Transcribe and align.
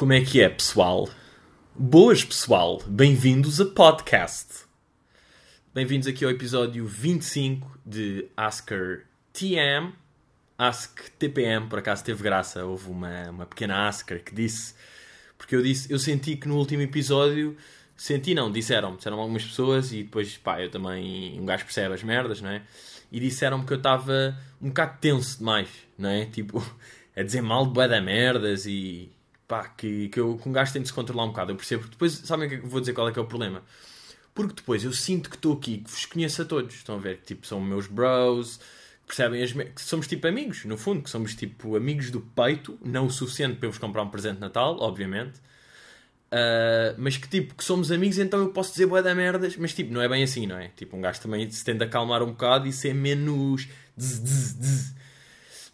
Como 0.00 0.14
é 0.14 0.22
que 0.22 0.40
é, 0.40 0.48
pessoal? 0.48 1.10
Boas, 1.76 2.24
pessoal! 2.24 2.82
Bem-vindos 2.86 3.60
a 3.60 3.66
podcast. 3.66 4.64
Bem-vindos 5.74 6.08
aqui 6.08 6.24
ao 6.24 6.30
episódio 6.30 6.86
25 6.86 7.78
de 7.84 8.26
Asker 8.34 9.04
TM. 9.30 9.92
Ask 10.56 11.10
TPM, 11.18 11.66
por 11.66 11.80
acaso 11.80 12.02
teve 12.02 12.22
graça. 12.22 12.64
Houve 12.64 12.88
uma, 12.88 13.28
uma 13.28 13.44
pequena 13.44 13.88
Asker 13.88 14.24
que 14.24 14.34
disse. 14.34 14.74
Porque 15.36 15.54
eu 15.54 15.62
disse, 15.62 15.92
eu 15.92 15.98
senti 15.98 16.34
que 16.34 16.48
no 16.48 16.56
último 16.56 16.80
episódio. 16.80 17.54
Senti, 17.94 18.34
não, 18.34 18.50
disseram 18.50 18.96
disseram 18.96 19.20
algumas 19.20 19.44
pessoas 19.44 19.92
e 19.92 20.02
depois, 20.02 20.34
pá, 20.38 20.62
eu 20.62 20.70
também. 20.70 21.38
Um 21.38 21.44
gajo 21.44 21.64
percebe 21.64 21.92
as 21.92 22.02
merdas, 22.02 22.40
não 22.40 22.48
é? 22.48 22.62
E 23.12 23.20
disseram-me 23.20 23.66
que 23.66 23.72
eu 23.74 23.76
estava 23.76 24.34
um 24.62 24.68
bocado 24.68 24.96
tenso 24.98 25.40
demais, 25.40 25.68
não 25.98 26.08
é? 26.08 26.24
Tipo, 26.24 26.58
a 27.14 27.22
dizer 27.22 27.42
mal 27.42 27.66
de 27.66 27.74
bué 27.74 27.86
da 27.86 28.00
merdas 28.00 28.64
e 28.64 29.12
pá, 29.50 29.64
que, 29.76 30.08
que, 30.10 30.20
eu, 30.20 30.38
que 30.38 30.48
um 30.48 30.52
gajo 30.52 30.72
tem 30.72 30.80
de 30.80 30.86
se 30.86 30.94
controlar 30.94 31.24
um 31.24 31.30
bocado. 31.30 31.50
Eu 31.50 31.56
percebo. 31.56 31.88
Depois, 31.88 32.12
sabem 32.12 32.46
o 32.46 32.50
que 32.50 32.56
vou 32.68 32.78
dizer 32.78 32.92
qual 32.92 33.08
é 33.08 33.12
que 33.12 33.18
é 33.18 33.22
o 33.22 33.26
problema? 33.26 33.64
Porque 34.32 34.54
depois 34.54 34.84
eu 34.84 34.92
sinto 34.92 35.28
que 35.28 35.34
estou 35.34 35.54
aqui, 35.54 35.78
que 35.78 35.90
vos 35.90 36.06
conheço 36.06 36.42
a 36.42 36.44
todos. 36.44 36.76
Estão 36.76 36.94
a 36.94 36.98
ver? 36.98 37.18
Que 37.18 37.26
tipo, 37.26 37.44
são 37.44 37.60
meus 37.60 37.88
bros, 37.88 38.60
percebem? 39.04 39.42
As, 39.42 39.52
que 39.52 39.82
somos 39.82 40.06
tipo 40.06 40.28
amigos, 40.28 40.64
no 40.64 40.78
fundo, 40.78 41.02
que 41.02 41.10
somos 41.10 41.34
tipo 41.34 41.74
amigos 41.74 42.12
do 42.12 42.20
peito, 42.20 42.78
não 42.84 43.06
o 43.06 43.10
suficiente 43.10 43.56
para 43.56 43.66
eu 43.66 43.72
vos 43.72 43.80
comprar 43.80 44.02
um 44.04 44.08
presente 44.08 44.36
de 44.36 44.40
Natal, 44.40 44.76
obviamente. 44.78 45.40
Uh, 46.32 46.94
mas 46.96 47.16
que 47.16 47.28
tipo, 47.28 47.56
que 47.56 47.64
somos 47.64 47.90
amigos, 47.90 48.18
então 48.20 48.38
eu 48.38 48.50
posso 48.50 48.70
dizer 48.70 48.86
boé 48.86 49.02
da 49.02 49.16
merdas, 49.16 49.56
mas 49.56 49.74
tipo, 49.74 49.92
não 49.92 50.00
é 50.00 50.08
bem 50.08 50.22
assim, 50.22 50.46
não 50.46 50.56
é? 50.56 50.68
Tipo, 50.76 50.96
um 50.96 51.00
gajo 51.00 51.20
também 51.20 51.50
se 51.50 51.64
tende 51.64 51.82
a 51.82 51.88
acalmar 51.88 52.22
um 52.22 52.30
bocado 52.30 52.68
e 52.68 52.72
ser 52.72 52.94
menos. 52.94 53.66
Zzz, 53.98 54.20
zzz, 54.20 54.56
zzz. 54.60 54.94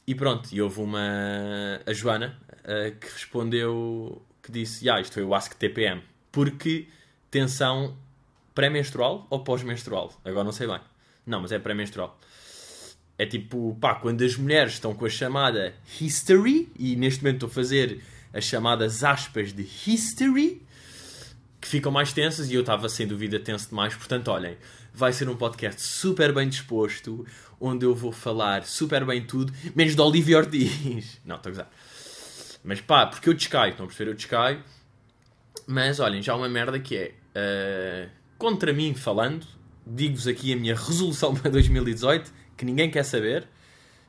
E 0.07 0.15
pronto, 0.15 0.49
e 0.53 0.63
houve 0.63 0.81
uma. 0.81 1.81
A 1.85 1.93
Joana, 1.93 2.39
uh, 2.67 2.95
que 2.99 3.07
respondeu. 3.13 4.23
que 4.43 4.53
disse: 4.53 4.91
Ah, 4.91 5.01
isto 5.01 5.15
foi 5.15 5.23
o 5.23 5.35
Ask 5.35 5.55
TPM. 5.55 6.03
Porque 6.31 6.89
tensão 7.31 7.97
pré-menstrual 8.55 9.27
ou 9.31 9.43
pós-menstrual? 9.43 10.13
Agora 10.25 10.45
não 10.45 10.53
sei 10.53 10.67
bem. 10.67 10.81
Não, 11.25 11.41
mas 11.41 11.53
é 11.53 11.59
pré-menstrual. 11.59 12.19
É 13.19 13.25
tipo, 13.25 13.77
pá, 13.81 13.95
quando 13.95 14.23
as 14.23 14.37
mulheres 14.37 14.75
estão 14.75 14.95
com 14.95 15.07
a 15.07 15.09
chamada 15.09 15.75
history, 16.01 16.69
e 16.79 16.95
neste 16.97 17.23
momento 17.23 17.47
estou 17.47 17.49
a 17.49 17.53
fazer 17.53 18.03
as 18.33 18.45
chamadas 18.45 19.03
aspas 19.03 19.53
de 19.53 19.63
history, 19.63 20.63
que 21.59 21.67
ficam 21.67 21.91
mais 21.91 22.13
tensas, 22.13 22.51
e 22.51 22.55
eu 22.55 22.61
estava 22.61 22.89
sem 22.89 23.07
dúvida 23.07 23.41
tenso 23.41 23.71
demais. 23.71 23.95
Portanto, 23.95 24.29
olhem, 24.29 24.59
vai 24.93 25.13
ser 25.13 25.29
um 25.29 25.37
podcast 25.37 25.81
super 25.81 26.33
bem 26.35 26.49
disposto, 26.49 27.27
onde 27.59 27.87
eu 27.87 27.95
vou 27.95 28.13
falar 28.13 28.65
super 28.65 29.05
bem 29.07 29.25
tudo, 29.25 29.53
menos 29.75 29.95
de 29.95 30.01
Olivia 30.01 30.37
Ortiz. 30.37 31.19
Não, 31.25 31.37
estou 31.37 31.51
a 31.51 31.53
gozar. 31.53 31.71
Mas 32.67 32.81
pá, 32.81 33.07
porque 33.07 33.29
eu 33.29 33.35
descaio, 33.35 33.71
estão 33.71 33.85
a 33.85 33.87
perceber? 33.87 34.11
Eu 34.11 34.15
descaio. 34.15 34.63
Mas 35.67 36.01
olhem, 36.01 36.21
já 36.21 36.35
uma 36.35 36.49
merda 36.49 36.79
que 36.79 36.97
é. 36.97 37.15
Uh, 37.35 38.11
contra 38.37 38.73
mim 38.73 38.93
falando, 38.95 39.47
digo-vos 39.87 40.27
aqui 40.27 40.53
a 40.53 40.57
minha 40.57 40.75
resolução 40.75 41.33
para 41.37 41.51
2018, 41.51 42.31
que 42.57 42.65
ninguém 42.65 42.91
quer 42.91 43.05
saber. 43.05 43.47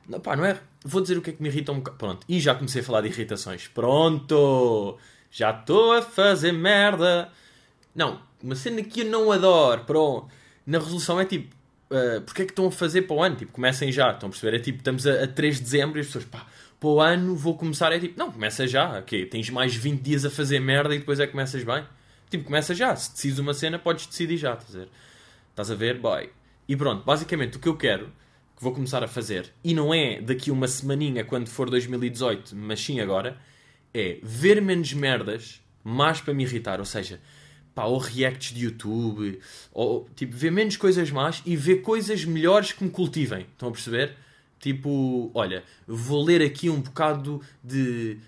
Não, 0.06 0.20
pá, 0.20 0.36
não 0.36 0.44
é. 0.44 0.60
Vou 0.84 1.00
dizer 1.00 1.16
o 1.16 1.22
que 1.22 1.30
é 1.30 1.32
que 1.32 1.42
me 1.42 1.48
irrita 1.48 1.72
um 1.72 1.76
bocado. 1.76 1.96
Pronto, 1.96 2.26
e 2.28 2.38
já 2.40 2.54
comecei 2.54 2.82
a 2.82 2.84
falar 2.84 3.00
de 3.00 3.08
irritações. 3.08 3.66
Pronto! 3.68 4.98
Já 5.30 5.50
estou 5.50 5.92
a 5.92 6.02
fazer 6.02 6.52
merda. 6.52 7.30
Não, 7.94 8.20
uma 8.42 8.54
cena 8.54 8.82
que 8.82 9.00
eu 9.00 9.06
não 9.06 9.32
adoro. 9.32 9.84
Pronto 9.84 10.28
na 10.68 10.78
resolução 10.78 11.18
é 11.18 11.24
tipo, 11.24 11.56
uh, 11.90 12.20
porque 12.20 12.42
é 12.42 12.44
que 12.44 12.52
estão 12.52 12.66
a 12.66 12.70
fazer 12.70 13.02
para 13.02 13.16
o 13.16 13.22
ano? 13.22 13.36
Tipo, 13.36 13.52
comecem 13.52 13.90
já, 13.90 14.10
estão 14.10 14.28
a 14.28 14.30
perceber? 14.30 14.58
É 14.58 14.60
tipo, 14.60 14.78
estamos 14.78 15.06
a, 15.06 15.24
a 15.24 15.26
3 15.26 15.56
de 15.56 15.62
dezembro 15.62 15.98
e 15.98 16.02
as 16.02 16.08
pessoas, 16.08 16.26
pá, 16.26 16.46
para 16.80 16.88
o 16.88 17.00
ano 17.00 17.34
vou 17.34 17.56
começar. 17.56 17.92
É 17.92 17.98
tipo, 17.98 18.18
não, 18.18 18.30
começa 18.30 18.66
já, 18.66 18.98
ok? 18.98 19.26
Tens 19.26 19.50
mais 19.50 19.74
20 19.74 20.00
dias 20.00 20.24
a 20.24 20.30
fazer 20.30 20.60
merda 20.60 20.94
e 20.94 20.98
depois 20.98 21.20
é 21.20 21.26
que 21.26 21.32
começas 21.32 21.62
bem. 21.64 21.84
Tipo, 22.30 22.44
começa 22.44 22.74
já. 22.74 22.94
Se 22.94 23.12
decides 23.12 23.38
uma 23.38 23.54
cena, 23.54 23.78
podes 23.78 24.06
decidir 24.06 24.36
já, 24.36 24.54
estás 24.54 24.74
a 24.74 24.78
ver? 24.80 24.88
Estás 25.50 25.70
a 25.70 25.74
ver? 25.74 25.98
Boy. 25.98 26.30
E 26.68 26.76
pronto, 26.76 27.04
basicamente 27.04 27.56
o 27.56 27.60
que 27.60 27.68
eu 27.68 27.76
quero, 27.76 28.12
que 28.56 28.62
vou 28.62 28.72
começar 28.72 29.02
a 29.02 29.08
fazer, 29.08 29.52
e 29.64 29.72
não 29.72 29.92
é 29.94 30.20
daqui 30.20 30.50
uma 30.50 30.68
semaninha 30.68 31.24
quando 31.24 31.48
for 31.48 31.70
2018, 31.70 32.54
mas 32.54 32.80
sim 32.80 33.00
agora, 33.00 33.38
é 33.94 34.18
ver 34.22 34.60
menos 34.60 34.92
merdas, 34.92 35.62
mais 35.82 36.20
para 36.20 36.34
me 36.34 36.44
irritar. 36.44 36.78
Ou 36.78 36.84
seja, 36.84 37.20
pá, 37.74 37.84
ou 37.84 37.98
reacts 37.98 38.52
de 38.52 38.64
YouTube, 38.64 39.40
ou 39.72 40.08
tipo, 40.14 40.36
ver 40.36 40.52
menos 40.52 40.76
coisas 40.76 41.10
más 41.10 41.42
e 41.46 41.56
ver 41.56 41.76
coisas 41.76 42.24
melhores 42.24 42.72
que 42.72 42.84
me 42.84 42.90
cultivem. 42.90 43.46
Estão 43.52 43.70
a 43.70 43.72
perceber? 43.72 44.14
Tipo, 44.60 45.30
olha, 45.34 45.62
vou 45.86 46.22
ler 46.22 46.42
aqui 46.42 46.68
um 46.68 46.80
bocado 46.80 47.40
de 47.62 48.18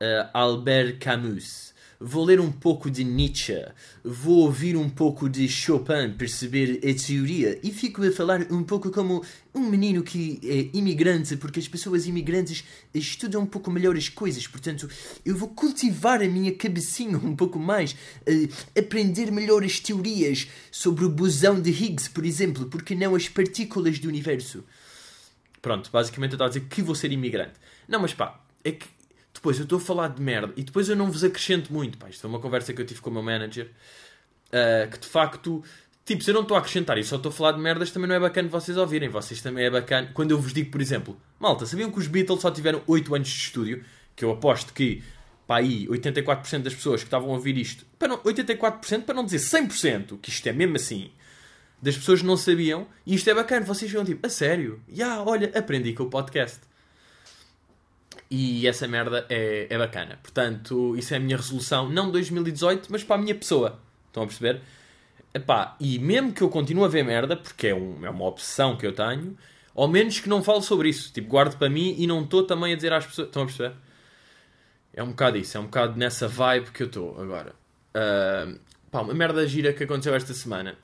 uh, 0.00 0.28
Albert 0.32 0.98
Camus. 0.98 1.72
Vou 2.04 2.24
ler 2.24 2.40
um 2.40 2.50
pouco 2.50 2.90
de 2.90 3.04
Nietzsche, 3.04 3.64
vou 4.02 4.40
ouvir 4.40 4.76
um 4.76 4.90
pouco 4.90 5.28
de 5.28 5.48
Chopin, 5.48 6.12
perceber 6.18 6.80
a 6.82 6.92
teoria. 6.94 7.60
E 7.62 7.70
fico 7.70 8.04
a 8.04 8.10
falar 8.10 8.44
um 8.50 8.64
pouco 8.64 8.90
como 8.90 9.24
um 9.54 9.60
menino 9.60 10.02
que 10.02 10.40
é 10.42 10.76
imigrante, 10.76 11.36
porque 11.36 11.60
as 11.60 11.68
pessoas 11.68 12.08
imigrantes 12.08 12.64
estudam 12.92 13.42
um 13.42 13.46
pouco 13.46 13.70
melhor 13.70 13.96
as 13.96 14.08
coisas, 14.08 14.48
portanto 14.48 14.88
eu 15.24 15.36
vou 15.36 15.50
cultivar 15.50 16.20
a 16.20 16.26
minha 16.26 16.52
cabecinha 16.52 17.16
um 17.18 17.36
pouco 17.36 17.56
mais, 17.56 17.92
uh, 17.92 18.48
aprender 18.76 19.30
melhor 19.30 19.62
as 19.62 19.78
teorias 19.78 20.48
sobre 20.72 21.04
o 21.04 21.08
bosão 21.08 21.60
de 21.60 21.70
Higgs, 21.70 22.10
por 22.10 22.26
exemplo, 22.26 22.66
porque 22.66 22.96
não 22.96 23.14
as 23.14 23.28
partículas 23.28 24.00
do 24.00 24.08
universo. 24.08 24.64
Pronto, 25.62 25.88
basicamente 25.92 26.32
eu 26.32 26.34
estava 26.34 26.48
a 26.48 26.52
dizer 26.52 26.66
que 26.68 26.82
vou 26.82 26.94
ser 26.96 27.12
imigrante. 27.12 27.54
Não, 27.88 28.00
mas 28.00 28.12
pá, 28.12 28.40
é 28.64 28.72
que 28.72 28.86
depois 29.32 29.56
eu 29.58 29.62
estou 29.62 29.78
a 29.78 29.80
falar 29.80 30.08
de 30.08 30.20
merda 30.20 30.52
e 30.56 30.64
depois 30.64 30.88
eu 30.88 30.96
não 30.96 31.10
vos 31.10 31.22
acrescento 31.22 31.72
muito. 31.72 31.96
Pá, 31.96 32.08
isto 32.08 32.20
foi 32.20 32.28
uma 32.28 32.40
conversa 32.40 32.74
que 32.74 32.82
eu 32.82 32.84
tive 32.84 33.00
com 33.00 33.10
o 33.10 33.12
meu 33.12 33.22
manager 33.22 33.70
uh, 34.48 34.90
que 34.90 34.98
de 34.98 35.06
facto, 35.06 35.62
tipo, 36.04 36.22
se 36.24 36.30
eu 36.30 36.34
não 36.34 36.42
estou 36.42 36.56
a 36.56 36.60
acrescentar 36.60 36.98
e 36.98 37.04
só 37.04 37.14
estou 37.14 37.30
a 37.30 37.32
falar 37.32 37.52
de 37.52 37.60
merdas, 37.60 37.92
também 37.92 38.08
não 38.08 38.16
é 38.16 38.20
bacana 38.20 38.48
vocês 38.48 38.76
ouvirem. 38.76 39.08
Vocês 39.08 39.40
também 39.40 39.64
é 39.64 39.70
bacana. 39.70 40.10
Quando 40.12 40.32
eu 40.32 40.38
vos 40.38 40.52
digo, 40.52 40.70
por 40.72 40.80
exemplo, 40.80 41.16
malta, 41.38 41.64
sabiam 41.64 41.92
que 41.92 41.98
os 41.98 42.08
Beatles 42.08 42.40
só 42.40 42.50
tiveram 42.50 42.82
8 42.86 43.14
anos 43.14 43.28
de 43.28 43.38
estúdio? 43.38 43.84
Que 44.16 44.24
eu 44.24 44.32
aposto 44.32 44.72
que, 44.74 45.00
pá, 45.46 45.58
aí 45.58 45.86
84% 45.86 46.62
das 46.62 46.74
pessoas 46.74 47.02
que 47.02 47.06
estavam 47.06 47.30
a 47.30 47.34
ouvir 47.34 47.56
isto, 47.56 47.86
para 47.98 48.08
não, 48.08 48.18
84% 48.18 49.04
para 49.04 49.14
não 49.14 49.24
dizer 49.24 49.38
100%, 49.38 50.18
que 50.20 50.28
isto 50.28 50.46
é 50.48 50.52
mesmo 50.52 50.74
assim 50.74 51.12
das 51.82 51.96
pessoas 51.96 52.22
não 52.22 52.36
sabiam, 52.36 52.86
e 53.04 53.16
isto 53.16 53.28
é 53.28 53.34
bacana, 53.34 53.66
vocês 53.66 53.90
viam 53.90 54.04
tipo, 54.04 54.24
a 54.24 54.30
sério? 54.30 54.80
Ya, 54.88 55.06
yeah, 55.06 55.22
olha, 55.28 55.50
aprendi 55.52 55.92
com 55.92 56.04
o 56.04 56.08
podcast. 56.08 56.60
E 58.30 58.66
essa 58.68 58.86
merda 58.86 59.26
é, 59.28 59.66
é 59.68 59.76
bacana. 59.76 60.18
Portanto, 60.22 60.96
isso 60.96 61.12
é 61.12 61.16
a 61.16 61.20
minha 61.20 61.36
resolução, 61.36 61.88
não 61.90 62.10
2018, 62.10 62.88
mas 62.90 63.02
para 63.02 63.16
a 63.16 63.18
minha 63.18 63.34
pessoa. 63.34 63.80
Estão 64.06 64.22
a 64.22 64.26
perceber? 64.26 64.60
Epá, 65.34 65.76
e 65.80 65.98
mesmo 65.98 66.32
que 66.32 66.42
eu 66.42 66.48
continue 66.48 66.84
a 66.84 66.88
ver 66.88 67.02
merda, 67.02 67.36
porque 67.36 67.68
é, 67.68 67.74
um, 67.74 68.06
é 68.06 68.10
uma 68.10 68.26
opção 68.26 68.76
que 68.76 68.86
eu 68.86 68.94
tenho, 68.94 69.36
ao 69.74 69.88
menos 69.88 70.20
que 70.20 70.28
não 70.28 70.42
falo 70.42 70.62
sobre 70.62 70.88
isso. 70.88 71.12
Tipo, 71.12 71.28
guardo 71.28 71.58
para 71.58 71.68
mim 71.68 71.96
e 71.98 72.06
não 72.06 72.22
estou 72.22 72.44
também 72.44 72.72
a 72.72 72.76
dizer 72.76 72.92
às 72.92 73.04
pessoas. 73.04 73.26
Estão 73.26 73.42
a 73.42 73.46
perceber? 73.46 73.74
É 74.94 75.02
um 75.02 75.08
bocado 75.08 75.36
isso, 75.36 75.56
é 75.56 75.60
um 75.60 75.64
bocado 75.64 75.98
nessa 75.98 76.28
vibe 76.28 76.70
que 76.70 76.84
eu 76.84 76.86
estou 76.86 77.20
agora. 77.20 77.54
Uh, 77.90 78.58
pá, 78.90 79.00
uma 79.00 79.14
merda 79.14 79.46
gira 79.48 79.72
que 79.72 79.82
aconteceu 79.82 80.14
esta 80.14 80.32
semana. 80.32 80.76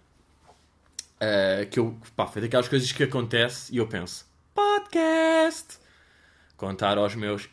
Uh, 1.20 1.68
que 1.68 1.80
eu, 1.80 1.98
pá, 2.14 2.26
foi 2.26 2.40
daquelas 2.42 2.68
coisas 2.68 2.92
que 2.92 3.02
acontece 3.02 3.74
e 3.74 3.78
eu 3.78 3.86
penso: 3.86 4.24
podcast! 4.54 5.88
contar 6.58 6.98
aos 6.98 7.14
meus 7.14 7.48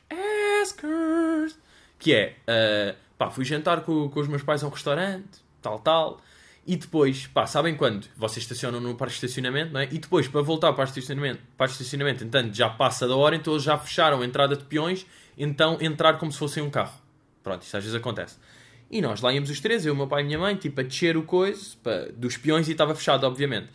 askers. 0.61 1.57
Que 1.97 2.13
é, 2.13 2.35
uh, 2.41 2.97
pá, 3.17 3.29
fui 3.29 3.45
jantar 3.45 3.81
com, 3.81 4.09
com 4.09 4.19
os 4.19 4.27
meus 4.27 4.43
pais 4.43 4.61
a 4.63 4.67
um 4.67 4.69
restaurante, 4.69 5.41
tal, 5.61 5.79
tal. 5.79 6.19
E 6.67 6.75
depois, 6.75 7.27
pá, 7.27 7.45
sabem 7.45 7.75
quando? 7.75 8.07
Vocês 8.17 8.43
estacionam 8.43 8.81
no 8.81 8.95
parque 8.95 9.13
de 9.13 9.25
estacionamento, 9.25 9.71
não 9.71 9.79
é? 9.79 9.85
E 9.85 9.99
depois, 9.99 10.27
para 10.27 10.41
voltar 10.41 10.73
para 10.73 10.81
o 10.81 10.87
estacionamento, 10.87 11.39
para 11.55 11.67
o 11.67 11.71
estacionamento, 11.71 12.23
entanto, 12.23 12.53
já 12.53 12.67
passa 12.69 13.07
da 13.07 13.15
hora, 13.15 13.35
então 13.35 13.53
eles 13.53 13.63
já 13.63 13.77
fecharam 13.77 14.21
a 14.21 14.25
entrada 14.25 14.55
de 14.55 14.65
peões, 14.65 15.05
então 15.37 15.77
entrar 15.79 16.17
como 16.17 16.31
se 16.31 16.39
fosse 16.39 16.59
um 16.59 16.69
carro. 16.69 16.99
Pronto, 17.43 17.61
isto 17.61 17.77
às 17.77 17.83
vezes 17.83 17.95
acontece. 17.95 18.37
E 18.89 19.01
nós 19.01 19.21
lá 19.21 19.33
íamos 19.33 19.49
os 19.49 19.59
três, 19.59 19.85
eu, 19.85 19.93
o 19.93 19.95
meu 19.95 20.07
pai 20.07 20.21
e 20.21 20.23
a 20.23 20.27
minha 20.27 20.39
mãe, 20.39 20.55
tipo, 20.55 20.79
a 20.79 20.83
descer 20.83 21.17
o 21.17 21.23
coisa 21.23 21.75
para, 21.81 22.11
dos 22.11 22.37
peões 22.37 22.67
e 22.67 22.71
estava 22.71 22.93
fechado, 22.93 23.25
obviamente. 23.25 23.67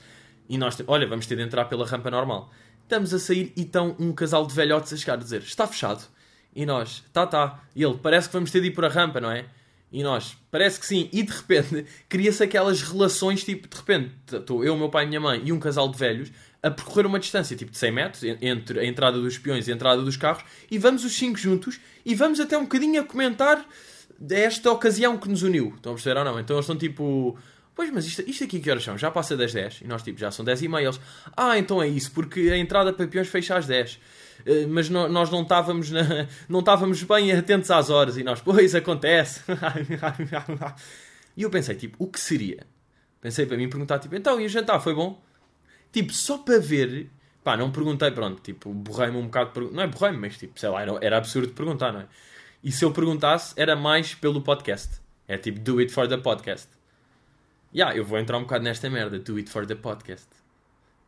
E 0.49 0.57
nós, 0.57 0.77
olha, 0.87 1.07
vamos 1.07 1.27
ter 1.27 1.37
de 1.37 1.43
entrar 1.43 1.65
pela 1.67 1.87
rampa 1.87 2.11
normal. 2.11 2.51
Estamos 2.83 3.15
a 3.15 3.19
sair 3.19 3.53
e 3.57 3.63
estão 3.63 3.95
um 3.99 4.13
casal 4.13 4.47
de 4.47 4.55
velhotes 4.55 4.93
a 4.93 4.97
chegar 4.97 5.15
a 5.15 5.17
dizer: 5.17 5.43
Está 5.43 5.67
fechado. 5.67 6.03
E 6.55 6.67
nós: 6.67 7.05
Tá, 7.13 7.27
tá. 7.27 7.63
E 7.75 7.85
ele: 7.85 7.99
Parece 8.03 8.29
que 8.29 8.33
vamos 8.33 8.51
ter 8.51 8.61
de 8.61 8.69
ir 8.69 8.71
por 8.73 8.85
a 8.85 8.89
rampa, 8.89 9.21
não 9.21 9.31
é? 9.31 9.45
E 9.93 10.03
nós: 10.03 10.37
Parece 10.51 10.81
que 10.81 10.87
sim. 10.87 11.09
E 11.13 11.23
de 11.23 11.33
repente 11.33 11.87
cria-se 12.09 12.43
aquelas 12.43 12.83
relações, 12.83 13.45
tipo, 13.45 13.69
de 13.69 13.77
repente, 13.77 14.13
estou 14.33 14.65
eu, 14.65 14.77
meu 14.77 14.89
pai 14.89 15.07
minha 15.07 15.21
mãe 15.21 15.41
e 15.45 15.53
um 15.53 15.61
casal 15.61 15.89
de 15.89 15.99
velhos 15.99 16.33
a 16.63 16.71
percorrer 16.71 17.07
uma 17.07 17.19
distância 17.19 17.57
tipo 17.57 17.71
de 17.71 17.79
100 17.79 17.93
metros 17.93 18.23
entre 18.43 18.81
a 18.81 18.85
entrada 18.85 19.19
dos 19.19 19.39
peões 19.39 19.67
e 19.67 19.73
a 19.73 19.75
entrada 19.75 20.03
dos 20.03 20.17
carros 20.17 20.45
e 20.71 20.79
vamos 20.79 21.05
os 21.05 21.13
cinco 21.13 21.39
juntos 21.39 21.81
e 22.05 22.15
vamos 22.15 22.39
até 22.39 22.57
um 22.59 22.63
bocadinho 22.63 23.01
a 23.01 23.05
comentar 23.05 23.67
desta 24.21 24.71
ocasião 24.71 25.17
que 25.17 25.29
nos 25.29 25.43
uniu. 25.43 25.73
Estão 25.77 25.93
a 25.93 25.95
perceber 25.95 26.19
ou 26.19 26.25
não? 26.25 26.39
Então 26.39 26.57
eles 26.57 26.65
estão 26.65 26.77
tipo 26.77 27.39
Pois, 27.75 27.91
mas 27.91 28.05
isto, 28.05 28.23
isto 28.29 28.45
aqui 28.45 28.61
que 28.61 28.71
horas 28.71 28.85
são? 28.85 28.99
Já 28.99 29.11
passa 29.11 29.35
das 29.35 29.55
10 29.55 29.81
e 29.83 29.87
nós 29.87 30.03
tipo, 30.03 30.21
já 30.21 30.31
são 30.31 30.45
10 30.45 30.63
e 30.63 30.69
meia. 30.69 30.85
Eles, 30.85 31.01
ah, 31.35 31.57
então 31.57 31.83
é 31.83 31.89
isso, 31.89 32.13
porque 32.13 32.51
a 32.51 32.59
entrada 32.59 32.93
para 32.93 33.07
peões 33.07 33.29
fecha 33.29 33.57
às 33.57 33.67
10. 33.67 33.95
Uh, 33.95 34.69
mas 34.69 34.91
no, 34.91 35.09
nós 35.09 35.31
não 35.31 35.43
estávamos, 35.43 35.91
na, 35.91 36.03
não 36.47 36.61
estávamos 36.61 37.03
bem 37.03 37.33
atentos 37.33 37.71
às 37.71 37.89
horas 37.89 38.19
e 38.19 38.23
nós, 38.23 38.41
pois, 38.43 38.75
acontece. 38.75 39.41
e 41.35 41.43
eu 41.43 41.49
pensei, 41.49 41.75
tipo, 41.75 41.97
o 41.99 42.07
que 42.07 42.21
seria? 42.21 42.67
Pensei 43.21 43.47
para 43.47 43.57
mim 43.57 43.69
perguntar, 43.69 43.99
tipo, 43.99 44.15
então, 44.15 44.39
e 44.39 44.45
o 44.45 44.49
jantar 44.49 44.81
foi 44.81 44.95
bom? 44.95 45.23
Tipo, 45.91 46.13
só 46.13 46.37
para 46.39 46.59
ver 46.59 47.09
Pá, 47.43 47.57
não 47.57 47.73
perguntei, 47.73 48.11
pronto, 48.11 48.43
tipo, 48.43 48.73
borrei-me 48.73 49.17
um 49.17 49.25
bocado. 49.25 49.71
Não 49.73 49.83
é 49.83 49.87
borrei-me, 49.87 50.19
mas 50.19 50.37
tipo, 50.37 50.61
sei 50.61 50.69
lá, 50.69 50.83
era, 50.83 50.99
era 51.01 51.17
absurdo 51.17 51.55
perguntar, 51.55 51.91
não 51.91 52.01
é? 52.01 52.07
E 52.63 52.71
se 52.71 52.85
eu 52.85 52.93
perguntasse, 52.93 53.55
era 53.57 53.75
mais 53.75 54.15
pelo 54.15 54.43
podcast. 54.43 55.01
É 55.27 55.39
tipo, 55.39 55.59
do 55.61 55.79
it 55.79 55.91
for 55.91 56.07
the 56.07 56.19
podcast. 56.19 56.69
Yeah, 57.75 57.97
eu 57.97 58.05
vou 58.05 58.19
entrar 58.19 58.37
um 58.37 58.43
bocado 58.43 58.65
nesta 58.65 58.91
merda, 58.91 59.19
do 59.19 59.37
it 59.37 59.49
for 59.49 59.67
the 59.67 59.75
podcast. 59.75 60.29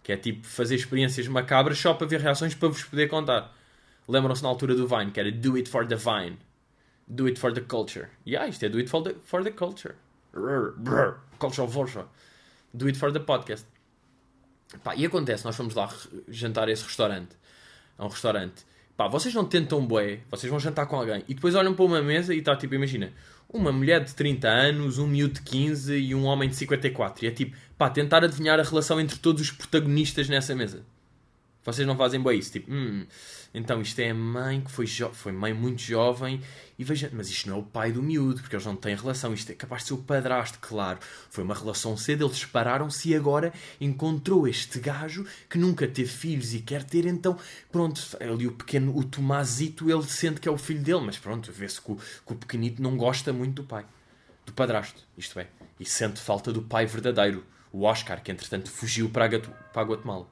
Que 0.03 0.13
é 0.13 0.17
tipo, 0.17 0.47
fazer 0.47 0.77
experiências 0.77 1.29
macabras 1.29 1.79
só 1.79 1.93
para 1.93 2.07
ver 2.07 2.21
reações 2.21 2.55
para 2.55 2.69
vos 2.69 2.85
poder 2.85 3.09
contar. 3.09 3.55
Lembram-se 4.09 4.43
na 4.43 4.49
altura 4.49 4.75
do 4.75 4.87
Vine, 4.87 5.11
que 5.11 5.21
era 5.21 5.31
do 5.31 5.57
it 5.57 5.69
for 5.69 5.87
the 5.87 5.97
Vine. 5.97 6.39
Do 7.07 7.27
it 7.27 7.39
for 7.39 7.53
the 7.53 7.61
culture. 7.61 8.09
Yeah, 8.27 8.49
isto 8.49 8.65
é 8.65 8.69
do 8.69 8.79
it 8.79 8.89
for 8.89 9.03
the, 9.03 9.15
for 9.25 9.45
the 9.45 9.51
culture. 9.51 9.97
Brr, 10.33 10.73
brr, 10.77 11.19
culture 11.39 11.71
força. 11.71 12.07
Do 12.73 12.87
it 12.87 12.99
for 12.99 13.13
the 13.13 13.21
podcast. 13.21 13.67
Pá, 14.83 14.97
e 14.97 15.05
acontece, 15.05 15.45
nós 15.45 15.55
fomos 15.55 15.75
lá 15.75 15.93
jantar 16.29 16.69
a 16.69 16.73
esse 16.73 16.85
restaurante. 16.85 17.37
A 17.99 18.07
um 18.07 18.09
restaurante. 18.09 18.65
Pá, 18.97 19.09
vocês 19.09 19.35
não 19.35 19.45
tentam 19.45 19.85
bué, 19.85 20.21
vocês 20.31 20.51
vão 20.51 20.61
jantar 20.61 20.87
com 20.87 20.97
alguém 20.97 21.25
e 21.27 21.35
depois 21.35 21.55
olham 21.55 21.75
para 21.75 21.85
uma 21.85 22.03
mesa 22.03 22.35
e 22.35 22.39
está 22.39 22.55
tipo, 22.55 22.75
imagina, 22.75 23.13
uma 23.49 23.73
mulher 23.73 24.05
de 24.05 24.15
30 24.15 24.49
anos, 24.49 24.99
um 24.99 25.07
miúdo 25.07 25.35
de 25.35 25.43
15 25.43 25.97
e 25.97 26.15
um 26.15 26.25
homem 26.25 26.49
de 26.49 26.57
54. 26.57 27.25
E 27.25 27.29
é 27.29 27.31
tipo, 27.31 27.57
pá, 27.77 27.89
tentar 27.89 28.25
adivinhar 28.25 28.61
a 28.61 28.63
relação 28.63 29.01
entre 29.01 29.19
todos 29.19 29.43
os 29.43 29.51
protagonistas 29.51 30.29
nessa 30.29 30.55
mesa. 30.55 30.85
Vocês 31.65 31.87
não 31.87 31.97
fazem 31.97 32.21
bem 32.21 32.39
isso, 32.39 32.51
tipo, 32.51 32.73
hum, 32.73 33.07
então 33.55 33.81
isto 33.81 33.99
é 34.01 34.11
a 34.11 34.15
mãe 34.15 34.61
que 34.61 34.71
foi, 34.71 34.85
foi 34.87 35.31
mãe 35.31 35.55
muito 35.55 35.81
jovem 35.81 36.41
e 36.77 36.83
veja, 36.83 37.09
mas 37.13 37.31
isto 37.31 37.49
não 37.49 37.57
é 37.57 37.59
o 37.61 37.63
pai 37.63 37.93
do 37.93 38.03
miúdo, 38.03 38.41
porque 38.41 38.57
eles 38.57 38.67
não 38.67 38.75
têm 38.75 38.97
relação, 38.97 39.33
isto 39.33 39.53
é 39.53 39.55
capaz 39.55 39.83
de 39.83 39.89
ser 39.89 39.95
o 39.95 39.99
padrasto, 39.99 40.59
claro. 40.61 40.99
Foi 41.31 41.45
uma 41.45 41.55
relação 41.55 41.97
cedo, 41.97 42.27
eles 42.27 42.39
separaram-se 42.39 43.11
e 43.11 43.15
agora 43.15 43.53
encontrou 43.81 44.49
este 44.49 44.81
gajo 44.81 45.25
que 45.49 45.57
nunca 45.57 45.87
teve 45.87 46.09
filhos 46.09 46.53
e 46.53 46.59
quer 46.59 46.83
ter, 46.83 47.07
então, 47.07 47.39
pronto, 47.71 48.01
ele 48.19 48.49
o 48.49 48.53
pequeno, 48.53 48.97
o 48.97 49.05
Tomazito, 49.05 49.89
ele 49.89 50.03
sente 50.03 50.41
que 50.41 50.49
é 50.49 50.51
o 50.51 50.59
filho 50.59 50.83
dele, 50.83 51.03
mas 51.03 51.17
pronto, 51.17 51.53
vê-se 51.53 51.81
que, 51.81 51.95
que 51.95 52.33
o 52.33 52.37
pequenito 52.37 52.83
não 52.83 52.97
gosta 52.97 53.33
muito 53.33 53.63
do 53.63 53.69
pai, 53.69 53.85
do 54.45 54.53
padrasto, 54.53 55.01
isto 55.17 55.39
é, 55.39 55.47
e 55.79 55.85
sente 55.85 56.19
falta 56.19 56.53
do 56.53 56.63
pai 56.63 56.87
verdadeiro, 56.87 57.45
o 57.71 57.85
Oscar, 57.85 58.21
que 58.21 58.33
entretanto 58.33 58.69
fugiu 58.69 59.09
para 59.09 59.27
a 59.27 59.83
Guatemala. 59.83 60.27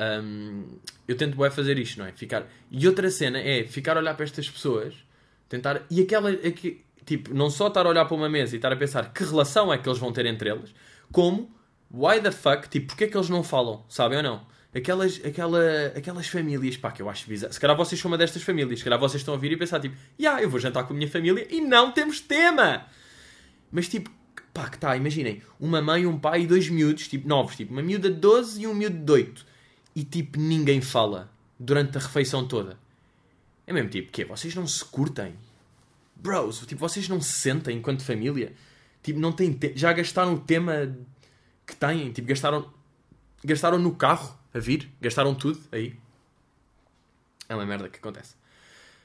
Um, 0.00 0.64
eu 1.06 1.16
tento 1.16 1.36
bem 1.36 1.50
fazer 1.50 1.78
isto, 1.78 1.98
não 1.98 2.06
é? 2.06 2.12
Ficar... 2.12 2.46
E 2.70 2.86
outra 2.86 3.10
cena 3.10 3.38
é 3.38 3.64
ficar 3.64 3.96
a 3.96 4.00
olhar 4.00 4.14
para 4.14 4.24
estas 4.24 4.48
pessoas, 4.48 4.94
tentar. 5.48 5.82
E 5.90 6.02
aquela. 6.02 6.30
Aqui, 6.30 6.84
tipo, 7.04 7.32
não 7.34 7.50
só 7.50 7.68
estar 7.68 7.86
a 7.86 7.88
olhar 7.88 8.04
para 8.04 8.16
uma 8.16 8.28
mesa 8.28 8.54
e 8.54 8.58
estar 8.58 8.72
a 8.72 8.76
pensar 8.76 9.12
que 9.12 9.24
relação 9.24 9.72
é 9.72 9.78
que 9.78 9.88
eles 9.88 9.98
vão 9.98 10.12
ter 10.12 10.26
entre 10.26 10.50
eles, 10.50 10.74
como 11.12 11.54
why 11.92 12.20
the 12.20 12.30
fuck, 12.30 12.68
tipo, 12.68 12.88
porque 12.88 13.04
é 13.04 13.06
que 13.06 13.16
eles 13.16 13.28
não 13.28 13.44
falam, 13.44 13.84
sabem 13.88 14.18
ou 14.18 14.24
não? 14.24 14.54
Aquelas, 14.74 15.20
aquela, 15.24 15.86
aquelas 15.94 16.26
famílias, 16.26 16.76
pá, 16.76 16.90
que 16.90 17.00
eu 17.00 17.08
acho 17.08 17.28
bizarro. 17.28 17.52
Se 17.52 17.60
calhar 17.60 17.76
vocês 17.76 18.00
são 18.00 18.10
uma 18.10 18.18
destas 18.18 18.42
famílias, 18.42 18.80
se 18.80 18.84
calhar 18.84 18.98
vocês 18.98 19.20
estão 19.20 19.34
a 19.34 19.36
vir 19.36 19.52
e 19.52 19.56
pensar, 19.56 19.78
tipo, 19.78 19.94
yeah, 20.18 20.42
eu 20.42 20.50
vou 20.50 20.58
jantar 20.58 20.84
com 20.84 20.92
a 20.92 20.96
minha 20.96 21.08
família 21.08 21.46
e 21.48 21.60
não 21.60 21.92
temos 21.92 22.20
tema! 22.20 22.86
Mas, 23.70 23.86
tipo, 23.86 24.10
pá, 24.52 24.68
que 24.68 24.76
tá, 24.76 24.96
imaginem, 24.96 25.42
uma 25.60 25.80
mãe, 25.80 26.06
um 26.06 26.18
pai 26.18 26.42
e 26.42 26.46
dois 26.48 26.68
miúdos, 26.68 27.06
tipo, 27.06 27.28
novos, 27.28 27.54
tipo, 27.54 27.72
uma 27.72 27.82
miúda 27.82 28.10
de 28.10 28.16
12 28.16 28.62
e 28.62 28.66
um 28.66 28.74
miúdo 28.74 28.98
de 28.98 29.12
8 29.12 29.53
e 29.94 30.04
tipo 30.04 30.38
ninguém 30.38 30.80
fala 30.80 31.30
durante 31.58 31.96
a 31.96 32.00
refeição 32.00 32.46
toda. 32.46 32.78
É 33.66 33.72
mesmo 33.72 33.90
tipo, 33.90 34.10
que 34.12 34.24
Vocês 34.24 34.54
não 34.54 34.66
se 34.66 34.84
curtem? 34.84 35.34
Bros, 36.16 36.60
tipo, 36.66 36.80
vocês 36.80 37.08
não 37.08 37.20
se 37.20 37.32
sentem 37.32 37.78
enquanto 37.78 38.04
família? 38.04 38.52
Tipo, 39.02 39.18
não 39.20 39.32
têm 39.32 39.58
já 39.74 39.92
gastaram 39.92 40.34
o 40.34 40.40
tema 40.40 40.96
que 41.66 41.76
têm, 41.76 42.12
tipo, 42.12 42.28
gastaram 42.28 42.72
gastaram 43.44 43.78
no 43.78 43.94
carro 43.94 44.38
a 44.52 44.58
vir, 44.58 44.90
gastaram 45.00 45.34
tudo 45.34 45.60
aí. 45.70 45.94
É 47.48 47.54
uma 47.54 47.66
merda 47.66 47.88
que 47.88 47.98
acontece. 47.98 48.34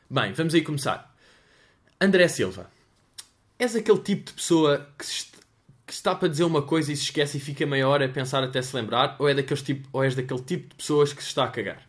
Bem, 0.09 0.33
vamos 0.33 0.53
aí 0.53 0.61
começar. 0.61 1.13
André 1.99 2.27
Silva. 2.27 2.71
És 3.57 3.75
aquele 3.75 3.99
tipo 3.99 4.27
de 4.27 4.33
pessoa 4.33 4.89
que 4.97 5.05
se 5.05 5.27
que 5.89 5.93
está 5.95 6.13
para 6.13 6.27
dizer 6.27 6.43
uma 6.43 6.61
coisa 6.61 6.93
e 6.93 6.95
se 6.95 7.05
esquece 7.05 7.37
e 7.37 7.39
fica 7.39 7.65
meia 7.65 7.87
hora 7.87 8.05
a 8.05 8.09
pensar 8.09 8.43
até 8.43 8.61
se 8.61 8.75
lembrar, 8.75 9.15
ou, 9.17 9.27
é 9.27 9.33
daqueles 9.33 9.63
tipo, 9.63 9.89
ou 9.91 10.03
és 10.03 10.13
daquele 10.13 10.41
tipo 10.41 10.69
de 10.69 10.75
pessoas 10.75 11.11
que 11.11 11.23
se 11.23 11.29
está 11.29 11.45
a 11.45 11.47
cagar? 11.47 11.81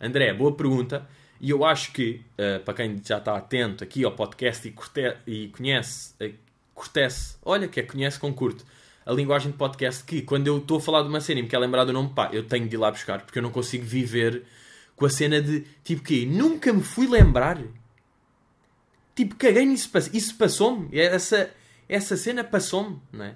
André, 0.00 0.32
boa 0.32 0.54
pergunta. 0.54 1.08
E 1.40 1.50
eu 1.50 1.64
acho 1.64 1.92
que, 1.92 2.22
uh, 2.38 2.62
para 2.64 2.74
quem 2.74 3.00
já 3.04 3.18
está 3.18 3.36
atento 3.36 3.82
aqui 3.82 4.04
ao 4.04 4.12
podcast 4.12 4.66
e, 4.66 4.70
curte, 4.70 5.12
e 5.26 5.48
conhece, 5.48 6.14
uh, 6.22 6.32
curtece, 6.72 7.36
olha 7.44 7.66
que 7.66 7.80
é 7.80 7.82
conhece 7.82 8.20
com 8.20 8.32
curto, 8.32 8.64
a 9.04 9.12
linguagem 9.12 9.50
de 9.50 9.58
podcast, 9.58 10.04
que 10.04 10.22
quando 10.22 10.46
eu 10.46 10.58
estou 10.58 10.78
a 10.78 10.80
falar 10.80 11.02
de 11.02 11.08
uma 11.08 11.20
cena 11.20 11.40
e 11.40 11.42
me 11.42 11.48
quer 11.48 11.58
lembrar 11.58 11.84
do 11.84 11.92
nome, 11.92 12.10
pá, 12.14 12.30
eu 12.32 12.44
tenho 12.44 12.68
de 12.68 12.76
ir 12.76 12.78
lá 12.78 12.92
buscar, 12.92 13.22
porque 13.22 13.40
eu 13.40 13.42
não 13.42 13.50
consigo 13.50 13.84
viver 13.84 14.44
com 14.94 15.04
a 15.04 15.10
cena 15.10 15.42
de, 15.42 15.64
tipo, 15.82 16.04
que 16.04 16.24
nunca 16.26 16.72
me 16.72 16.82
fui 16.82 17.08
lembrar. 17.08 17.60
Tipo, 19.16 19.34
caguei 19.34 19.66
nisso, 19.66 19.90
isso 20.12 20.36
passou-me. 20.36 20.96
Essa, 20.96 21.50
essa 21.88 22.16
cena 22.16 22.44
passou-me, 22.44 23.00
não 23.12 23.24
é? 23.24 23.34